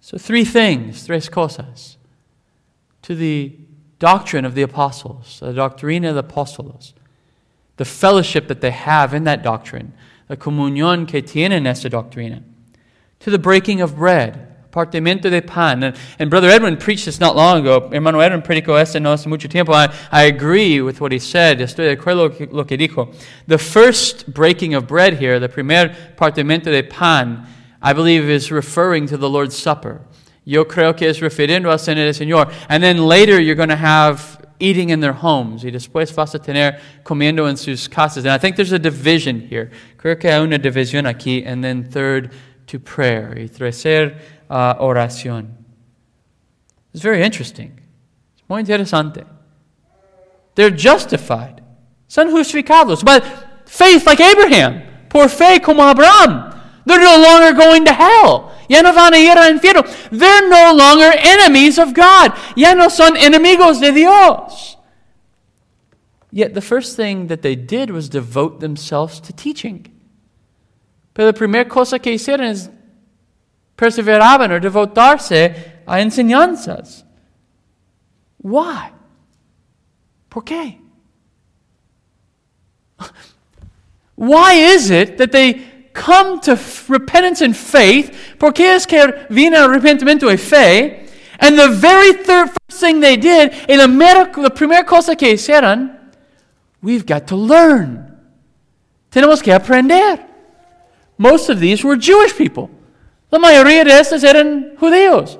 [0.00, 1.96] So, three things, tres cosas,
[3.02, 3.56] to the
[3.98, 6.94] doctrine of the apostles, the doctrina de los apóstolos,
[7.76, 9.92] the fellowship that they have in that doctrine,
[10.28, 12.42] la comunión que tienen esa doctrina,
[13.20, 15.82] to the breaking of bread, Partimiento de pan.
[15.82, 17.90] And, and, Brother Edwin preached this not long ago.
[17.92, 19.72] Hermano Edwin predicó esto no hace mucho tiempo.
[19.72, 21.58] I, I agree with what he said.
[21.58, 23.12] Estoy de acuerdo lo que dijo.
[23.46, 27.46] The first breaking of bread here, the primer partimiento de pan,
[27.82, 30.02] I believe is referring to the Lord's Supper.
[30.44, 32.52] Yo creo que es refiriendo al cena del Señor.
[32.68, 35.64] And then later you're going to have eating in their homes.
[35.64, 38.24] Y después vas a tener comiendo en sus casas.
[38.24, 39.70] And I think there's a division here.
[39.96, 41.44] Creo que hay una división aquí.
[41.44, 42.30] And then third,
[42.70, 43.34] to prayer.
[43.36, 45.48] Y tercer, uh, oración.
[46.92, 47.80] It's very interesting.
[48.34, 49.24] It's muy interesante.
[50.54, 51.62] They're justified.
[52.08, 53.20] Son justificados by
[53.66, 54.82] faith like Abraham.
[55.08, 56.54] Por fe como Abraham.
[56.86, 58.52] They're no longer going to hell.
[58.68, 59.84] Ya no van a ir al infierno.
[60.10, 62.32] They're no longer enemies of God.
[62.56, 64.76] Ya no son enemigos de Dios.
[66.32, 69.86] Yet the first thing that they did was devote themselves to teaching.
[71.12, 72.70] Pero la primera cosa que hicieron es
[73.76, 77.04] perseveraban o devotarse a enseñanzas.
[78.38, 78.92] Why?
[80.28, 80.78] ¿Por qué?
[84.16, 88.14] Why is it that they come to repentance and faith?
[88.38, 91.06] ¿Por qué es que viene arrepentimiento y fe?
[91.40, 95.32] And the very third first thing they did, en la, mera, la primera cosa que
[95.32, 95.98] hicieron,
[96.82, 98.14] we've got to learn.
[99.10, 100.29] Tenemos que aprender.
[101.20, 102.70] Most of these were Jewish people.
[103.30, 105.38] La mayoría de estos eran judíos.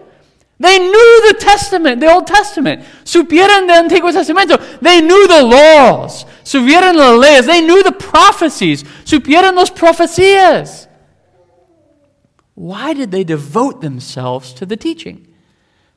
[0.58, 2.84] They knew the Testament, the Old Testament.
[3.02, 4.58] Supieron del Antiguo Testamento.
[4.82, 6.26] They knew the laws.
[6.44, 7.46] Supieron las leyes.
[7.46, 8.84] They knew the prophecies.
[9.06, 10.86] Supieron las profecías.
[12.54, 15.28] Why did they devote themselves to the teaching?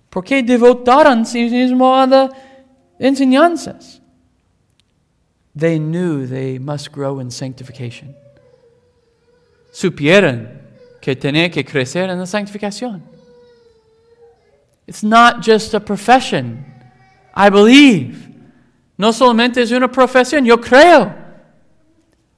[0.09, 2.31] ¿Por qué devotaron sí mismo a las
[3.01, 3.99] enseñanzas?
[5.53, 8.15] They knew they must grow in sanctification.
[9.73, 10.61] Supieron
[11.01, 11.15] que
[11.49, 13.01] que crecer en la.
[14.87, 16.63] It's not just a profession.
[17.35, 18.29] I believe.
[18.97, 21.11] No solamente es una profesión, yo creo.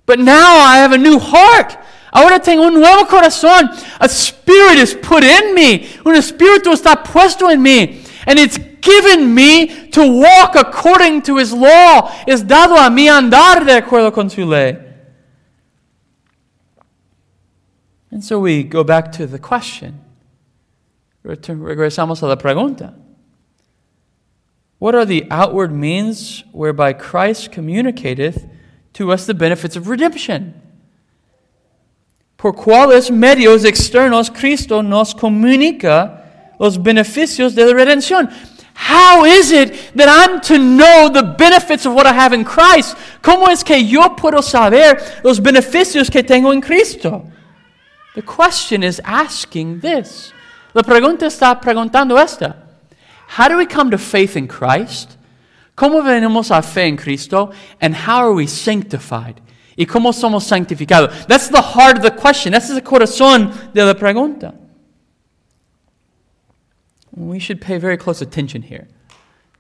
[0.06, 1.78] But now I have a new heart.
[2.14, 3.70] Ahora tengo un nuevo corazón.
[4.00, 5.86] A spirit is put in me.
[6.06, 8.02] Un espíritu está puesto en mí.
[8.26, 12.10] And it's given me to walk according to his law.
[12.26, 14.85] Es dado a mí andar de acuerdo con su ley.
[18.16, 20.00] And so we go back to the question.
[21.26, 22.94] Regresamos a la pregunta.
[24.80, 28.48] What are the outward means whereby Christ communicateth
[28.94, 30.54] to us the benefits of redemption?
[32.38, 36.22] Por cuáles medios externos Cristo nos comunica
[36.58, 38.34] los beneficios de la redención?
[38.76, 42.96] How is it that I'm to know the benefits of what I have in Christ?
[43.22, 47.30] ¿Cómo es que yo puedo saber los beneficios que tengo en Cristo?
[48.16, 50.34] The question is asking this.
[50.74, 52.56] La pregunta está preguntando esta.
[53.28, 55.18] How do we come to faith in Christ?
[55.76, 57.54] ¿Cómo venimos a fe en Cristo?
[57.82, 59.42] And how are we sanctified?
[59.78, 61.28] ¿Y cómo somos santificados?
[61.28, 62.54] That's the heart of the question.
[62.54, 64.56] That's the corazón de la pregunta.
[67.12, 68.88] We should pay very close attention here.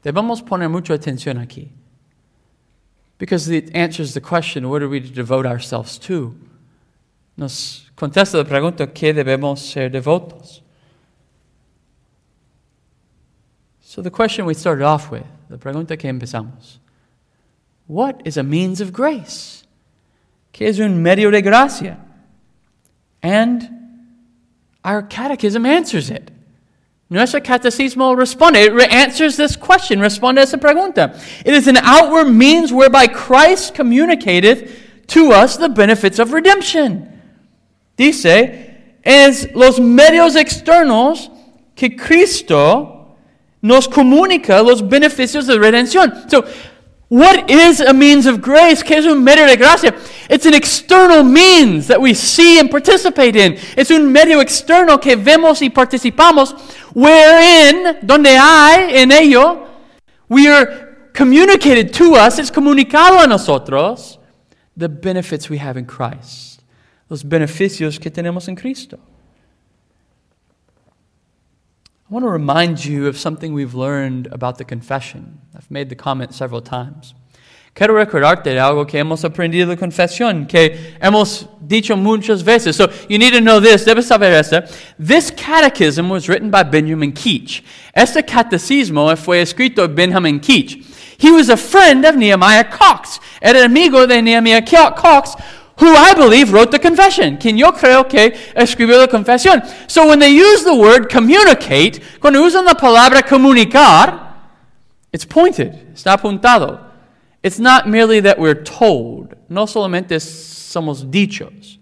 [0.03, 1.71] Debemos poner mucha atención aquí.
[3.17, 6.35] Because it answers the question, what are we to devote ourselves to?
[7.37, 10.61] Nos contesta la pregunta, ¿qué debemos ser devotos?
[13.81, 16.79] So the question we started off with, la pregunta que empezamos.
[17.87, 19.63] What is a means of grace?
[20.53, 21.97] ¿Qué es un medio de gracia?
[23.21, 23.69] And
[24.83, 26.31] our catechism answers it.
[27.09, 28.65] Nuestro catecismo responde.
[28.65, 29.99] It answers this question.
[29.99, 31.15] Responde a esa pregunta.
[31.45, 37.14] It is an outward means whereby Christ communicateth to us the benefits of redemption.
[37.97, 41.31] Dice, es los medios externos
[41.75, 43.15] que Cristo
[43.61, 46.13] nos comunica los beneficios de redención.
[46.29, 46.45] So,
[47.09, 48.83] what is a means of grace?
[48.83, 49.93] ¿Qué es un medio de gracia?
[50.29, 53.57] It's an external means that we see and participate in.
[53.75, 56.55] Es un medio externo que vemos y participamos,
[56.93, 59.67] wherein, donde hay, en ello,
[60.29, 64.19] we are communicated to us, es comunicado a nosotros,
[64.75, 66.54] the benefits we have in Christ.
[67.09, 68.97] Los beneficios que tenemos en Cristo.
[72.07, 75.39] I want to remind you of something we've learned about the confession.
[75.55, 77.15] I've made the comment several times.
[77.75, 82.77] Quiero recordarte de algo que hemos aprendido de confesión, que hemos dicho muchas veces.
[82.77, 84.61] So you need to know this, debes saber esto.
[84.97, 87.63] This catechism was written by Benjamin Keach.
[87.93, 90.85] Este catecismo fue escrito por Benjamin Keach.
[91.17, 93.19] He was a friend of Nehemiah Cox.
[93.41, 95.35] Era amigo de Nehemiah Cox,
[95.77, 99.61] who I believe wrote the confession, quien yo creo que escribió la confesión.
[99.89, 104.33] So when they use the word communicate, cuando usan la palabra comunicar,
[105.11, 106.81] it's pointed, está apuntado.
[107.43, 111.77] It's not merely that we're told, no solamente somos dichos,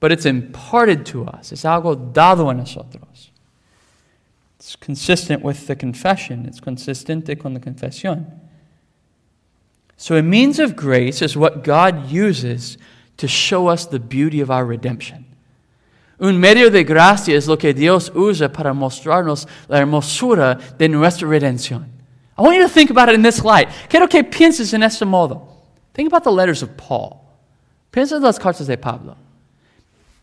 [0.00, 1.52] but it's imparted to us.
[1.52, 3.30] Es algo dado a nosotros.
[4.58, 8.26] It's consistent with the confession, it's consistente con la confesión.
[9.96, 12.76] So a means of grace is what God uses
[13.16, 15.26] to show us the beauty of our redemption.
[16.18, 21.28] Un medio de gracia es lo que Dios usa para mostrarnos la hermosura de nuestra
[21.28, 21.86] redención.
[22.38, 23.68] I want you to think about it in this light.
[23.88, 25.48] Quiero que pienses en este modo.
[25.94, 27.20] Think about the letters of Paul.
[27.90, 29.16] Piensa en las cartas de Pablo.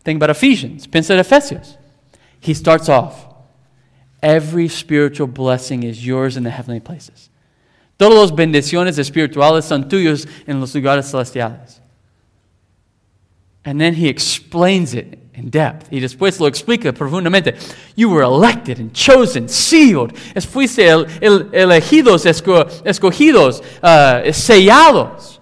[0.04, 0.86] Think about Ephesians.
[0.86, 1.76] Piensa en Efesios.
[2.40, 3.30] He starts off
[4.22, 7.30] Every spiritual blessing is yours in the heavenly places.
[7.98, 11.79] Todos los bendiciones espirituales son tuyos en los lugares celestiales.
[13.64, 15.88] And then he explains it in depth.
[15.90, 17.56] Y después lo explica profundamente.
[17.94, 20.16] You were elected and chosen, sealed.
[20.34, 25.38] Es fuiste el, el, elegidos, esco, escogidos, uh, sellados.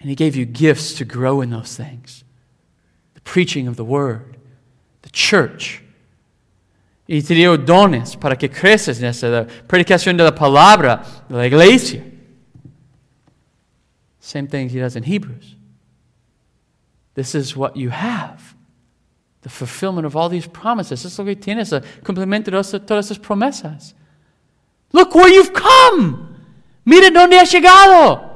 [0.00, 2.24] And he gave you gifts to grow in those things
[3.14, 4.38] the preaching of the word,
[5.02, 5.82] the church.
[7.06, 11.36] Y te dio dones para que creces en esa la predicación de la palabra de
[11.36, 12.02] la iglesia.
[14.20, 15.56] Same thing he does in Hebrews.
[17.14, 18.54] This is what you have.
[19.42, 21.04] The fulfillment of all these promises.
[21.04, 21.70] Es lo que tienes,
[22.02, 23.94] cumplimiento de todas esas promesas.
[24.92, 26.36] Look where you've come.
[26.84, 28.28] Mira donde has llegado.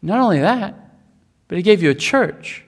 [0.00, 0.74] Not only that,
[1.48, 2.64] but he gave you a church.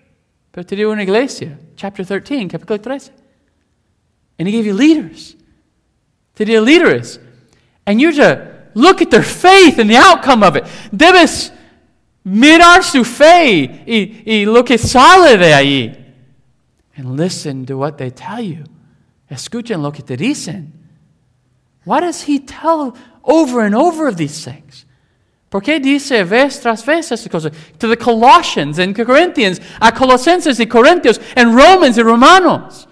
[0.52, 1.58] Pero te dio una iglesia.
[1.76, 3.12] Chapter 13, capítulo 13.
[4.38, 5.36] And he gave you leaders.
[6.34, 7.18] Te dio líderes.
[7.86, 10.64] And you're to look at their faith and the outcome of it.
[10.94, 11.52] Debes
[12.24, 15.96] mirar su fe y, y lo que sale de allí.
[16.96, 18.64] And listen to what they tell you.
[19.28, 20.72] Escuchen lo que te dicen.
[21.84, 24.86] Why does he tell over and over of these things?
[25.48, 27.52] ¿Por qué dice vez tras vez estas cosas?
[27.78, 32.86] To the Colossians and Corinthians, a Colosenses y Corintios, and Romans y Romanos.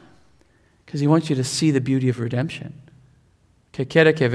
[0.84, 2.72] Because he wants you to see the beauty of redemption.
[3.78, 4.28] Que quiere que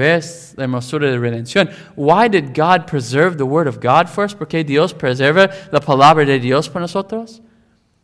[0.56, 1.68] la hermosura de redención.
[1.96, 4.34] Why did God preserve the word of God for us?
[4.34, 7.42] qué Dios preserva la palabra de Dios para nosotros?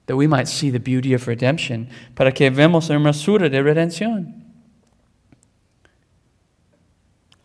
[0.04, 1.88] That we might see the beauty of redemption.
[2.14, 4.34] Para que vemos la hermosura de redención.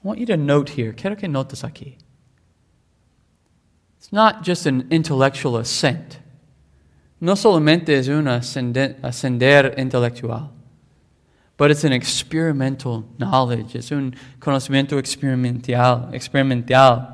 [0.03, 1.95] I want you to note here, quiero que notes aquí.
[3.97, 6.19] It's not just an intellectual assent.
[7.21, 10.51] No solamente es un ascender intelectual,
[11.57, 13.75] but it's an experimental knowledge.
[13.75, 17.11] Es un conocimiento experimental, experimental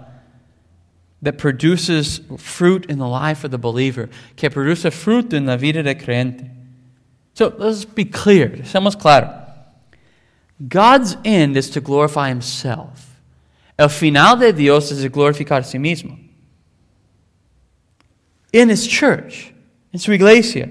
[1.21, 5.83] that produces fruit in the life of the believer, que produce fruto en la vida
[5.83, 6.49] del creyente.
[7.33, 9.37] So let's be clear, seamos claros.
[10.67, 13.15] God's end is to glorify himself.
[13.77, 16.17] El final de Dios es glorificar a sí mismo
[18.53, 19.53] in his church,
[19.93, 20.69] in su iglesia.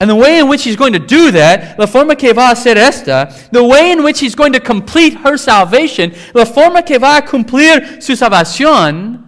[0.00, 2.68] And the way in which he's going to do that, la forma que va a
[2.76, 7.18] esta, the way in which he's going to complete her salvation, la forma que va
[7.18, 9.22] a cumplir su salvación,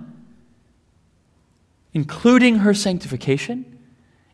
[1.92, 3.64] including her sanctification,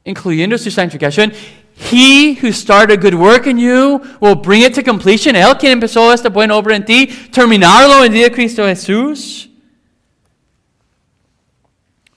[0.05, 1.33] incluyendo su santificación,
[1.75, 5.35] he who started a good work in you will bring it to completion.
[5.35, 9.49] Él quien empezó esta buena obra en ti, terminarlo en día Cristo Jesús.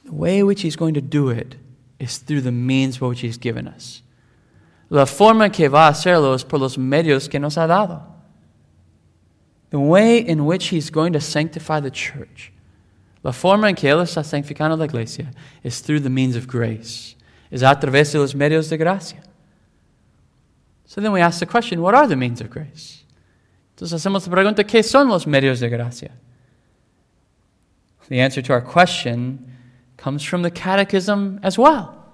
[0.06, 1.56] The way in which He's going to do it
[2.00, 4.02] is through the means by which He's given us.
[4.96, 8.02] La forma que va a hacerlo es por los medios que nos ha dado.
[9.70, 12.54] The way in which He's going to sanctify the church.
[13.22, 15.34] La forma en que Él está santificando la iglesia
[15.66, 17.18] is through the means of grace.
[17.52, 19.22] Es a través de los medios de gracia.
[20.86, 23.04] So then we ask the question, what are the means of grace?
[23.76, 26.12] Entonces hacemos la pregunta, ¿qué son los medios de gracia?
[28.08, 29.46] The answer to our question
[29.98, 32.05] comes from the catechism as well.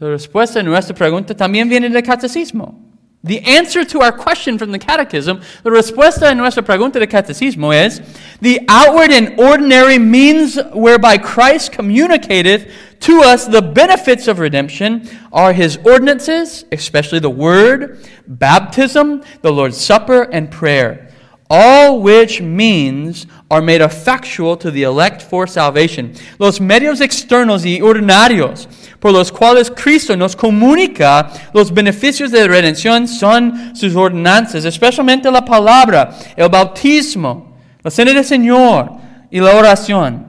[0.00, 2.74] La respuesta a nuestra pregunta también viene del catecismo.
[3.22, 7.70] The answer to our question from the catechism, la respuesta a nuestra pregunta del catecismo
[7.70, 8.00] es,
[8.40, 15.52] the outward and ordinary means whereby Christ communicateth to us the benefits of redemption are
[15.52, 21.10] his ordinances, especially the word, baptism, the Lord's Supper, and prayer
[21.50, 26.14] all which means are made effectual to the elect for salvation.
[26.38, 28.68] Los medios externos y ordinarios
[29.00, 35.44] por los cuales Cristo nos comunica los beneficios de redención son sus ordenanzas, especialmente la
[35.44, 38.92] palabra, el bautismo, la cena del Señor
[39.30, 40.26] y la oración.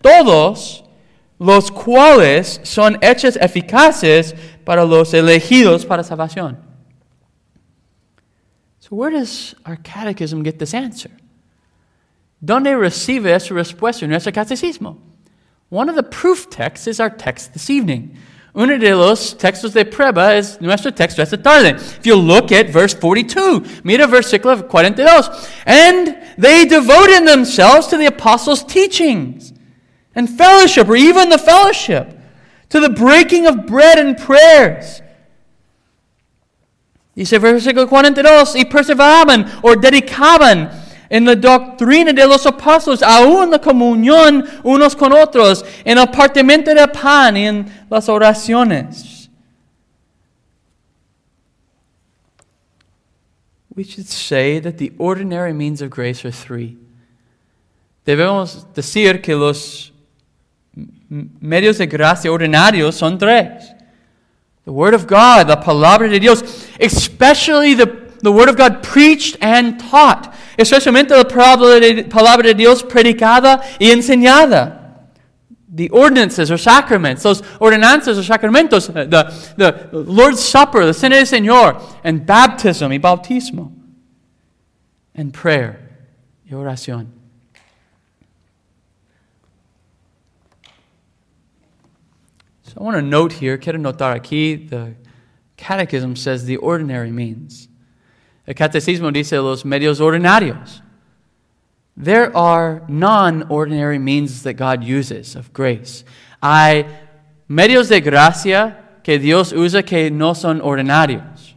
[0.00, 0.84] Todos
[1.38, 6.58] los cuales son hechos eficaces para los elegidos para salvación.
[8.78, 11.10] So, where does our catechism get this answer?
[12.40, 14.98] ¿Dónde recibe esa respuesta nuestro catecismo?
[15.74, 18.16] One of the proof texts is our text this evening.
[18.54, 21.74] Uno de los textos de prueba es nuestro texto esta tarde.
[21.74, 25.48] If you look at verse 42, mira versículo 42.
[25.66, 29.52] And they devoted themselves to the apostles' teachings
[30.14, 32.20] and fellowship, or even the fellowship,
[32.68, 35.02] to the breaking of bread and prayers.
[37.16, 43.58] Dice versículo 42, y perseveraban o dedicaban en la doctrina de los apóstoles, aún la
[43.58, 49.28] comunión unos con otros, en el partimiento del pan en las oraciones.
[53.76, 56.76] We should say that the ordinary means of grace are three.
[58.06, 59.92] Debemos decir que los
[61.40, 63.64] medios de gracia ordinarios son tres.
[64.64, 66.42] The Word of God, la palabra de Dios,
[66.80, 67.86] especially the,
[68.22, 74.80] the Word of God preached and taught, especialmente la palabra de, Dios predicada y enseñada.
[75.68, 81.16] The ordinances or sacraments, those ordenanzas or sacramentos, uh, the, the Lord's Supper, the Cena
[81.16, 83.72] del Señor, and baptism y bautismo,
[85.16, 85.80] and prayer
[86.48, 87.08] y oración.
[92.62, 94.94] So I want to note here, quiero notar aquí, the
[95.56, 97.68] Catechism says the ordinary means.
[98.46, 100.82] El Catecismo dice los medios ordinarios.
[101.96, 106.04] There are non ordinary means that God uses of grace.
[106.42, 106.86] Hay
[107.48, 111.54] medios de gracia que Dios usa que no son ordinarios.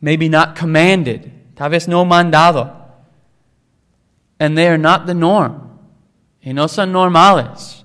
[0.00, 2.76] Maybe not commanded, tal vez no mandado.
[4.38, 5.78] And they are not the norm
[6.44, 7.79] y no son normales.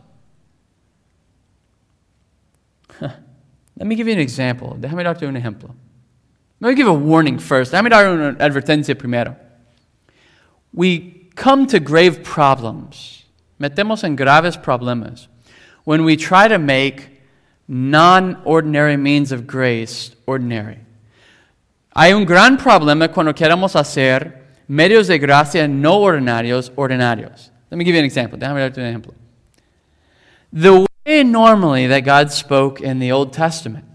[3.78, 4.78] Let me give you an example.
[4.80, 5.73] Déjame darte un ejemplo.
[6.61, 7.73] Let me give a warning first.
[7.73, 9.36] Déjame dar una advertencia primero.
[10.73, 13.26] We come to grave problems.
[13.59, 15.28] Metemos en graves problemas
[15.86, 17.09] when we try to make
[17.67, 20.80] non ordinary means of grace ordinary.
[21.95, 27.49] Hay un gran problema cuando queremos hacer medios de gracia no ordinarios ordinarios.
[27.71, 28.38] Let me give you an example.
[28.38, 29.13] Déjame darte un ejemplo.
[30.51, 33.86] The way normally that God spoke in the Old Testament,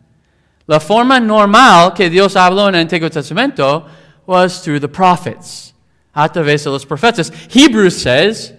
[0.66, 3.88] la forma normal que Dios habló en el Antiguo Testamento
[4.26, 5.72] was through the prophets,
[6.14, 7.32] a través de los profetas.
[7.52, 8.52] Hebrews says,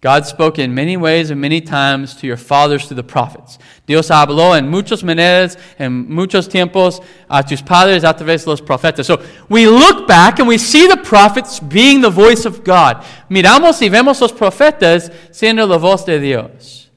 [0.00, 3.58] God spoke in many ways and many times to your fathers through the prophets.
[3.86, 8.60] Dios habló en muchas maneras, en muchos tiempos a tus padres a través de los
[8.60, 9.06] profetas.
[9.06, 13.02] So we look back and we see the prophets being the voice of God.
[13.28, 16.87] Miramos y vemos los profetas siendo la voz de Dios.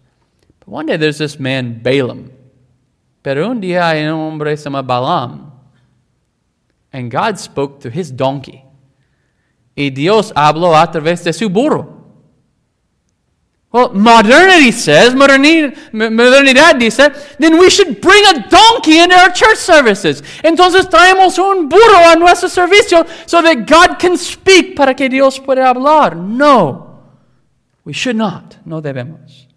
[0.62, 2.32] But one day there's this man, Balaam.
[3.22, 5.52] Pero un día hay un hombre se llama Balaam.
[6.94, 8.64] And God spoke through his donkey.
[9.76, 11.98] Y Dios habló a través de su burro.
[13.72, 17.10] Well, modernity says, modernidad dice,
[17.40, 20.22] then we should bring a donkey into our church services.
[20.44, 25.40] Entonces traemos un burro a nuestro servicio so that God can speak para que Dios
[25.40, 26.18] pueda hablar.
[26.18, 27.00] No,
[27.86, 28.58] we should not.
[28.66, 29.48] No debemos.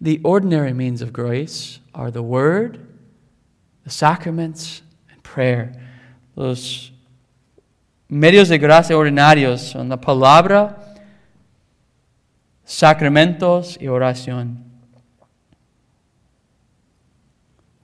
[0.00, 2.86] The ordinary means of grace are the word,
[3.84, 5.74] the sacraments, and prayer.
[6.36, 6.90] Los
[8.10, 10.76] medios de gracia ordinarios son la palabra,
[12.64, 14.64] sacramentos y oración.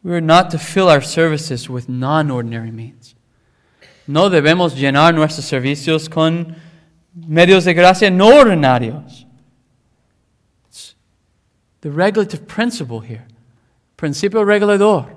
[0.02, 3.14] We are not to fill our services with non ordinary means.
[4.06, 6.54] No debemos llenar nuestros servicios con
[7.14, 9.25] medios de gracia no ordinarios.
[11.86, 13.28] The regulative principle here.
[13.96, 15.08] Principio regulador.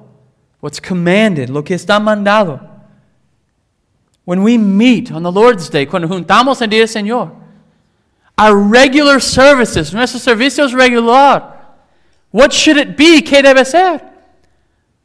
[0.59, 2.61] What's commanded, lo que está mandado.
[4.24, 7.36] When we meet on the Lord's Day, cuando juntamos en día Señor,
[8.38, 11.55] our regular services, nuestros servicios regular.
[12.30, 13.24] What should it be?
[13.24, 13.99] ¿Qué debe ser?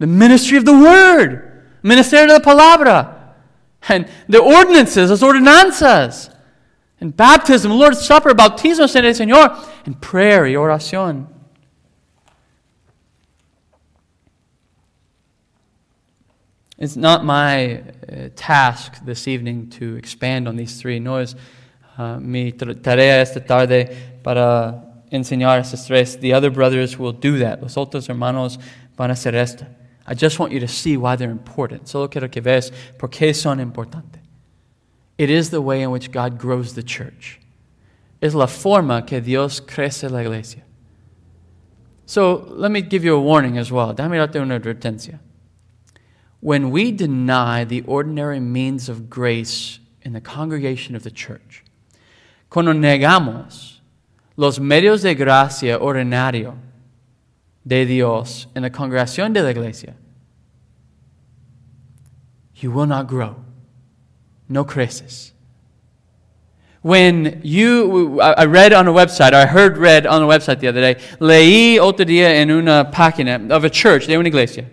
[0.00, 3.36] The ministry of the word, ministerio de la palabra,
[3.88, 6.28] and the ordinances, las ordenanzas,
[7.00, 9.56] and baptism, Lord's Supper, bautismo en el Señor,
[9.86, 11.33] and prayer y oración.
[16.84, 21.00] It's not my uh, task this evening to expand on these three.
[21.00, 21.34] No es
[21.96, 26.16] uh, mi tarea esta tarde para enseñar estos tres.
[26.16, 27.62] The other brothers will do that.
[27.62, 28.58] Los otros hermanos
[28.98, 29.64] van a hacer esto.
[30.06, 31.88] I just want you to see why they're important.
[31.88, 34.20] Solo quiero que veas por qué son importantes.
[35.16, 37.40] It is the way in which God grows the church.
[38.20, 40.64] Es la forma que Dios crece la iglesia.
[42.04, 43.94] So let me give you a warning as well.
[43.94, 45.18] Déjame darte una advertencia.
[46.44, 51.64] When we deny the ordinary means of grace in the congregation of the church,
[52.50, 53.78] cuando negamos
[54.36, 56.58] los medios de gracia ordinario
[57.66, 59.94] de Dios en la congregación de la iglesia,
[62.56, 63.36] you will not grow.
[64.46, 65.32] No creces.
[66.82, 70.82] When you, I read on a website, I heard read on a website the other
[70.82, 74.66] day, leí otro día en una página of a church, de una iglesia.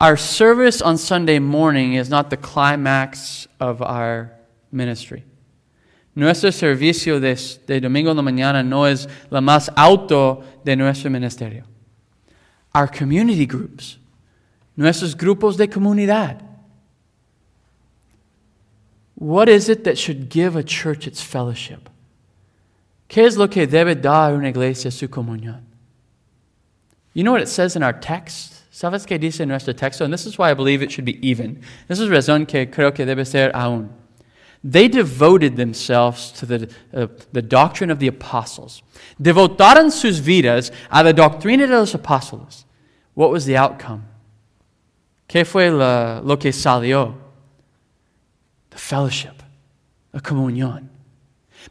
[0.00, 4.32] Our service on Sunday morning is not the climax of our
[4.70, 5.24] ministry.
[6.14, 7.34] Nuestro servicio de,
[7.66, 11.64] de domingo de mañana no es la más alto de nuestro ministerio.
[12.74, 13.98] Our community groups,
[14.76, 16.42] nuestros grupos de comunidad.
[19.16, 21.88] What is it that should give a church its fellowship?
[23.08, 25.62] ¿Qué es lo que debe dar una iglesia su comunión?
[27.14, 28.57] You know what it says in our text?
[28.78, 30.04] ¿Sabes qué dice nuestro texto?
[30.04, 31.60] And this is why I believe it should be even.
[31.88, 33.88] This is razón que creo que debe ser aún.
[34.62, 38.84] They devoted themselves to the, uh, the doctrine of the apostles.
[39.20, 42.66] Devotaron sus vidas a la doctrina de los apóstoles.
[43.14, 44.04] What was the outcome?
[45.26, 47.16] ¿Qué fue la, lo que salió?
[48.70, 49.42] The fellowship,
[50.12, 50.87] la comunión.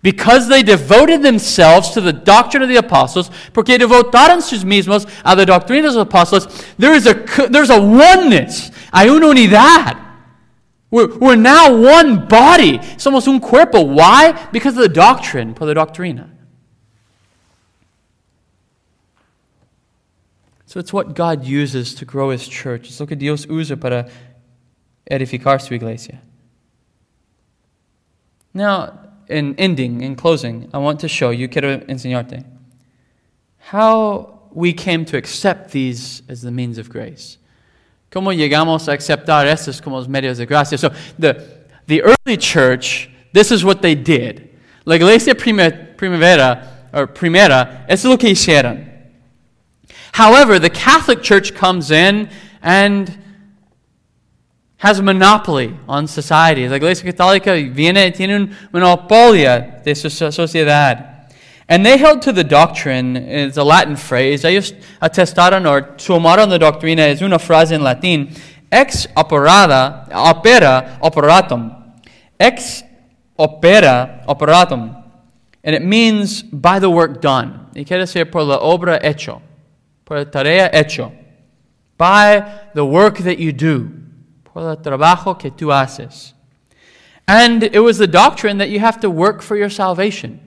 [0.02, 5.36] Because they devoted themselves to the doctrine of the apostles, porque devotaron sus mismos a
[5.36, 7.14] la doctrina de los apóstoles, there is a,
[7.50, 10.08] there's a oneness, hay una unidad.
[10.90, 12.78] We're, we're now one body.
[12.98, 13.84] Somos un cuerpo.
[13.84, 14.32] Why?
[14.52, 16.30] Because of the doctrine, por la doctrina.
[20.66, 22.90] So it's what God uses to grow His church.
[22.90, 24.10] Es lo que Dios usa para
[25.10, 26.22] edificar su iglesia.
[28.54, 32.44] Now, in ending, in closing, I want to show you, quiero enseñarte,
[33.60, 37.38] how we came to accept these as the means of grace.
[38.12, 40.78] ¿Cómo llegamos a aceptar estos como los medios de gracia?
[40.78, 41.46] So, the,
[41.88, 44.50] the early church, this is what they did.
[44.86, 48.86] La iglesia primavera, or primera, es lo que hicieron.
[50.14, 52.30] However, the Catholic Church comes in
[52.62, 53.18] and
[54.78, 56.68] has a monopoly on society.
[56.68, 61.32] La Iglesia Católica viene tiene un monopolio de su sociedad.
[61.70, 66.58] And they held to the doctrine, it's a Latin phrase, ellos atestaron o tomaron la
[66.58, 68.34] doctrina, es una frase en latín,
[68.72, 71.74] ex operada, opera operatum.
[72.40, 72.84] Ex
[73.38, 75.04] opera operatum.
[75.64, 77.68] And it means by the work done.
[77.76, 79.42] Y quiere decir por la obra hecho.
[80.06, 81.12] Por la tarea hecho.
[81.98, 83.92] By the work that you do.
[84.58, 86.34] Por el trabajo que tú haces.
[87.28, 90.40] And it was the doctrine that you have to work for your salvation.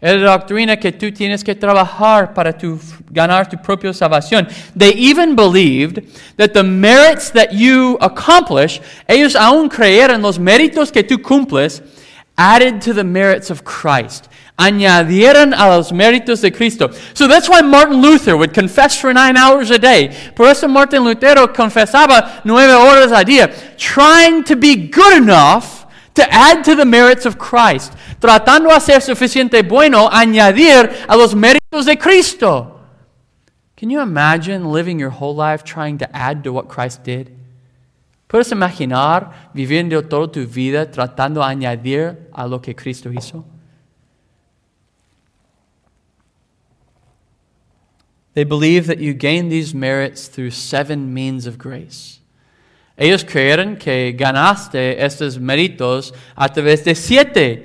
[0.00, 2.80] Es la doctrina que tú tienes que trabajar para tu,
[3.10, 4.48] ganar tu propia salvación.
[4.74, 6.02] They even believed
[6.38, 11.82] that the merits that you accomplish, ellos aún creyeron los méritos que tú cumples,
[12.38, 14.30] added to the merits of Christ.
[14.56, 16.90] Añadieron a los méritos de Cristo.
[17.14, 20.10] So that's why Martin Luther would confess for nine hours a day.
[20.36, 26.22] Por eso Martin Lutero confesaba nueve horas al día, trying to be good enough to
[26.30, 31.86] add to the merits of Christ, tratando a ser suficiente bueno, añadir a los méritos
[31.86, 32.78] de Cristo.
[33.76, 37.30] Can you imagine living your whole life trying to add to what Christ did?
[38.28, 43.44] ¿Puedes imaginar viviendo toda tu vida tratando de añadir a lo que Cristo hizo?
[48.34, 52.20] They believe that you gain these merits through seven means of grace.
[52.98, 57.64] Ellos creen que ganaste estos méritos a través de siete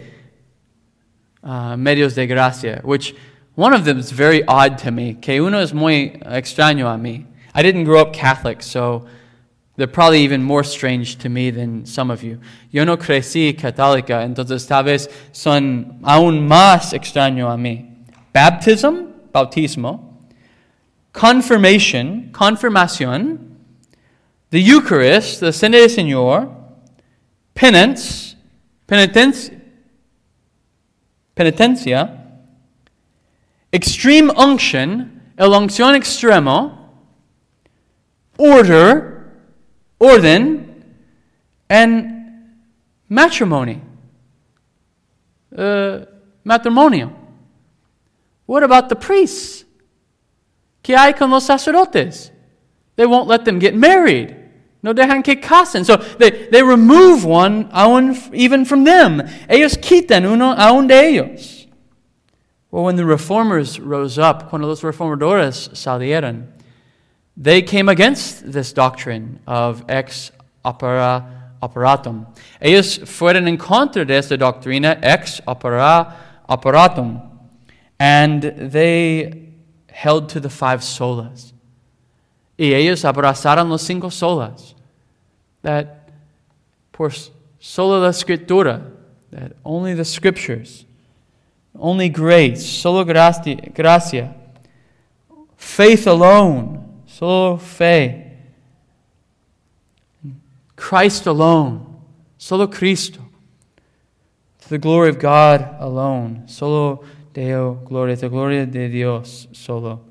[1.44, 3.14] uh, medios de gracia, which
[3.56, 7.26] one of them is very odd to me, que uno es muy extraño a mí.
[7.54, 9.06] I didn't grow up Catholic, so
[9.78, 12.40] they're probably even more strange to me than some of you.
[12.72, 17.86] Yo no crecí católica, entonces tal vez son aún más extraño a mí.
[18.34, 20.07] Baptism, bautismo.
[21.18, 23.56] Confirmation, confirmación
[24.52, 26.56] the Eucharist, the Cena del Señor,
[27.56, 28.36] penance,
[28.88, 29.60] penitencia,
[31.36, 32.24] penitencia,
[33.74, 36.92] extreme unction, el unción extremo,
[38.38, 39.34] order,
[40.00, 40.84] orden,
[41.68, 42.54] and
[43.10, 43.82] matrimony,
[45.58, 46.06] uh,
[46.46, 47.12] matrimonio.
[48.46, 49.66] What about the priests?
[50.88, 52.32] ¿Qué hay con los sacerdotes?
[52.96, 54.34] They won't let them get married.
[54.82, 55.84] No dejan que casen.
[55.84, 59.22] So they, they remove one aún even from them.
[59.50, 61.68] Ellos quitan uno aún de ellos.
[62.72, 66.48] Well, when the reformers rose up, cuando los reformadores salieron,
[67.36, 70.32] they came against this doctrine of ex
[70.64, 72.28] opera operatum.
[72.62, 76.16] Ellos fueron en contra de esta doctrina ex opera
[76.48, 77.22] operatum.
[78.00, 79.47] And they
[79.98, 81.54] held to the five solas.
[82.56, 84.76] Y ellos abrazaron los cinco solas.
[85.64, 86.12] That
[86.92, 87.12] por
[87.60, 88.92] solo la escritura,
[89.32, 90.86] that only the scriptures,
[91.80, 94.36] only grace, solo gracia,
[95.56, 98.38] faith alone, solo fe,
[100.76, 102.04] Christ alone,
[102.38, 103.22] solo Cristo,
[104.60, 107.04] to the glory of God alone, solo
[107.38, 110.02] Deo gloria, the gloria de Dios solo.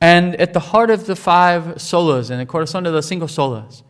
[0.00, 3.84] And at the heart of the five solas, and the corazón de las cinco solas,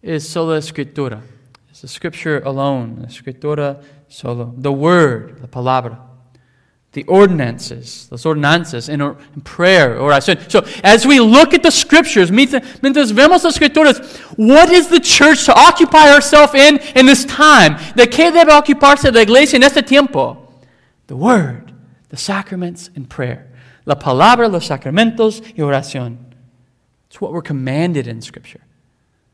[0.00, 1.22] is sola escritura.
[1.70, 4.54] It's the scripture alone, escritura solo.
[4.56, 5.98] The word, the palabra.
[6.92, 10.50] The ordinances, las ordinances in, in prayer, oración.
[10.50, 14.00] So as we look at the scriptures, mientras vemos las escrituras,
[14.36, 17.76] what is the church to occupy herself in in this time?
[17.94, 20.36] ¿De qué debe ocuparse la iglesia en este tiempo?
[21.06, 21.72] The word,
[22.08, 23.50] the sacraments, and prayer
[23.90, 26.18] la palabra, los sacramentos y oración.
[27.08, 28.60] It's what we're commanded in Scripture.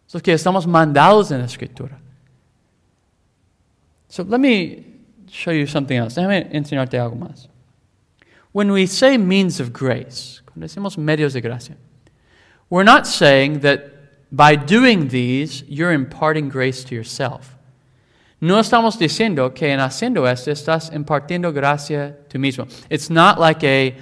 [0.06, 1.98] Es lo que estamos mandados en la Escritura.
[4.08, 4.84] So let me
[5.30, 6.14] show you something else.
[6.14, 7.48] Déjame enseñarte algo más.
[8.52, 11.76] When we say means of grace, cuando decimos medios de gracia,
[12.70, 13.92] we're not saying that
[14.32, 17.56] by doing these, you're imparting grace to yourself.
[18.40, 22.66] No estamos diciendo que en haciendo esto estás impartiendo gracia tú mismo.
[22.90, 23.94] It's not like a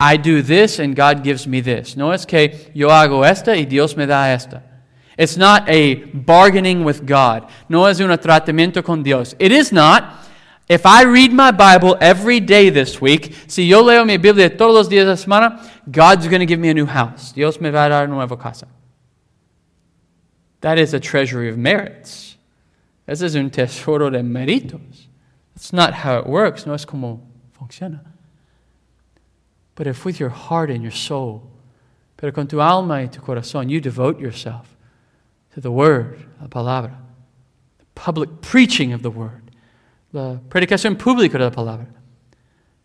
[0.00, 1.96] I do this and God gives me this.
[1.96, 4.62] No es que yo hago esta y Dios me da esta.
[5.16, 7.48] It's not a bargaining with God.
[7.68, 9.34] No es un tratamiento con Dios.
[9.40, 10.17] It is not,
[10.68, 14.74] If I read my Bible every day this week, si yo leo mi Biblia todos
[14.74, 17.32] los días de la semana, God's going to give me a new house.
[17.32, 18.68] Dios me va a dar una nueva casa.
[20.60, 22.36] That is a treasury of merits.
[23.06, 25.06] Ese es un tesoro de méritos.
[25.54, 26.66] That's not how it works.
[26.66, 27.22] No es como
[27.58, 28.00] funciona.
[29.74, 31.50] But if with your heart and your soul,
[32.16, 34.76] pero con tu alma y tu corazón, you devote yourself
[35.54, 36.96] to the Word, la palabra,
[37.78, 39.47] the public preaching of the Word,
[40.12, 41.86] la predicación pública de la palabra,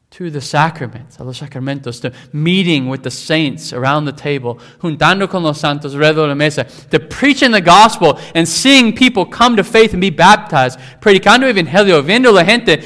[0.10, 5.28] to the sacraments, a los sacramentos, to meeting with the saints around the table, juntando
[5.28, 9.56] con los santos alrededor de la mesa, to preaching the gospel and seeing people come
[9.56, 12.78] to faith and be baptized, predicando el evangelio, viendo la gente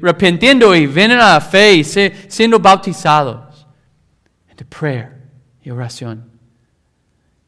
[0.00, 3.66] repentiendo y vienen a la fe y siendo bautizados,
[4.48, 5.20] and to prayer
[5.62, 6.30] y oración.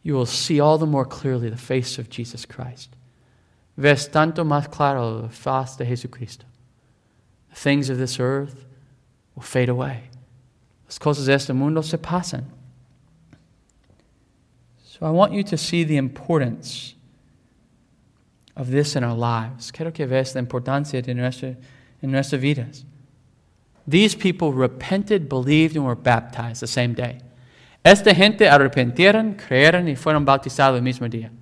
[0.03, 2.97] You will see all the more clearly the face of Jesus Christ.
[3.77, 6.45] Ves tanto más claro la faz de Jesucristo.
[7.51, 8.67] The things of this earth,
[9.35, 10.05] will fade away.
[10.87, 12.45] Las cosas de este mundo se pasan.
[14.85, 16.95] So I want you to see the importance
[18.57, 19.73] of this in our lives.
[19.73, 21.57] Quiero que veas la importancia de nuestra,
[22.03, 22.85] en nuestras vidas.
[23.89, 27.19] These people repented, believed, and were baptized the same day.
[27.85, 31.33] Esta gente arrepintieron, creyeron y fueron bautizados el mismo día.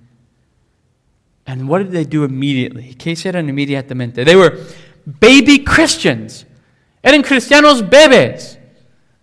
[1.51, 2.95] And what did they do immediately?
[2.97, 4.23] ¿Qué hicieron inmediatamente?
[4.23, 4.57] They were
[5.19, 6.45] baby Christians.
[7.03, 8.57] Eran cristianos bebés.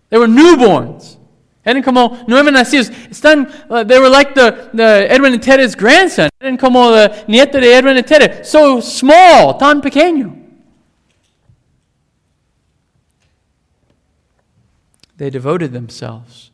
[0.09, 1.17] They were newborns.
[1.65, 2.91] Eran como nueve nacidos.
[3.09, 6.29] Están, uh, they were like the, the Edwin and Ted's grandson.
[6.39, 8.45] Eran como the nieto de Edwin and Ted.
[8.45, 10.35] So small, tan pequeño.
[15.17, 16.51] They devoted themselves.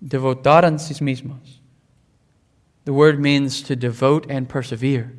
[0.00, 1.59] Devotaron sí mismos.
[2.90, 5.12] The word means to devote and persevere.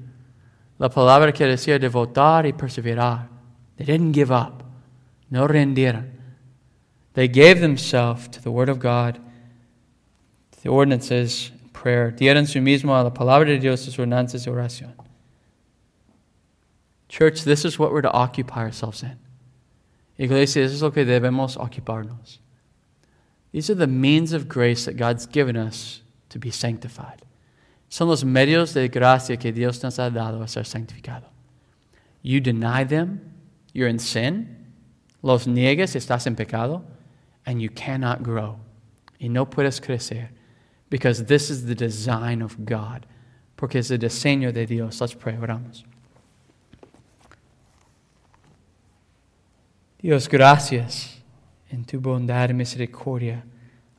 [0.78, 3.30] La palabra quiere decir devotar y perseverar.
[3.78, 4.62] They didn't give up
[5.30, 6.12] no rendieron.
[7.14, 9.22] They gave themselves to the Word of God,
[10.62, 12.12] the ordinances, prayer.
[12.12, 14.92] Dieron su mismo a la palabra de Dios, sus ordenanzas y oración.
[17.08, 19.18] Church, this is what we're to occupy ourselves in.
[20.18, 22.40] Iglesia, eso es lo que debemos ocuparnos.
[23.54, 27.22] These are the means of grace that God's given us to be sanctified.
[27.92, 31.28] Son los medios de gracia que Dios nos ha dado a ser santificado.
[32.24, 33.20] You deny them,
[33.74, 34.48] you're in sin,
[35.22, 36.86] los niegas, estás en pecado,
[37.46, 38.56] and you cannot grow.
[39.20, 40.30] Y no puedes crecer.
[40.90, 43.06] Because this is the design of God.
[43.58, 45.02] Porque es el diseño de Dios.
[45.02, 45.84] Let's pray, oramos.
[50.02, 51.22] Dios, gracias
[51.70, 53.44] en tu bondad y misericordia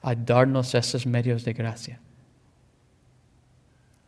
[0.00, 2.00] a darnos esos medios de gracia.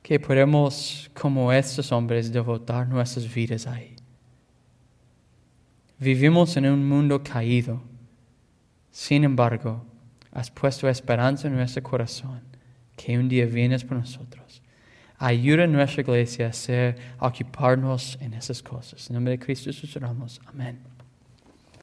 [0.05, 3.96] Que podemos, como estos hombres, devotar nuestras vidas ahí.
[5.98, 7.80] Vivimos en un mundo caído.
[8.90, 9.82] Sin embargo,
[10.30, 12.42] has puesto esperanza en nuestro corazón
[12.96, 14.61] que un día vienes por nosotros.
[15.16, 19.09] Ayuda a nuestra iglesia a ser, ocuparnos en esas cosas.
[19.09, 20.38] En nombre de Cristo sus oramos.
[20.44, 20.93] Amén.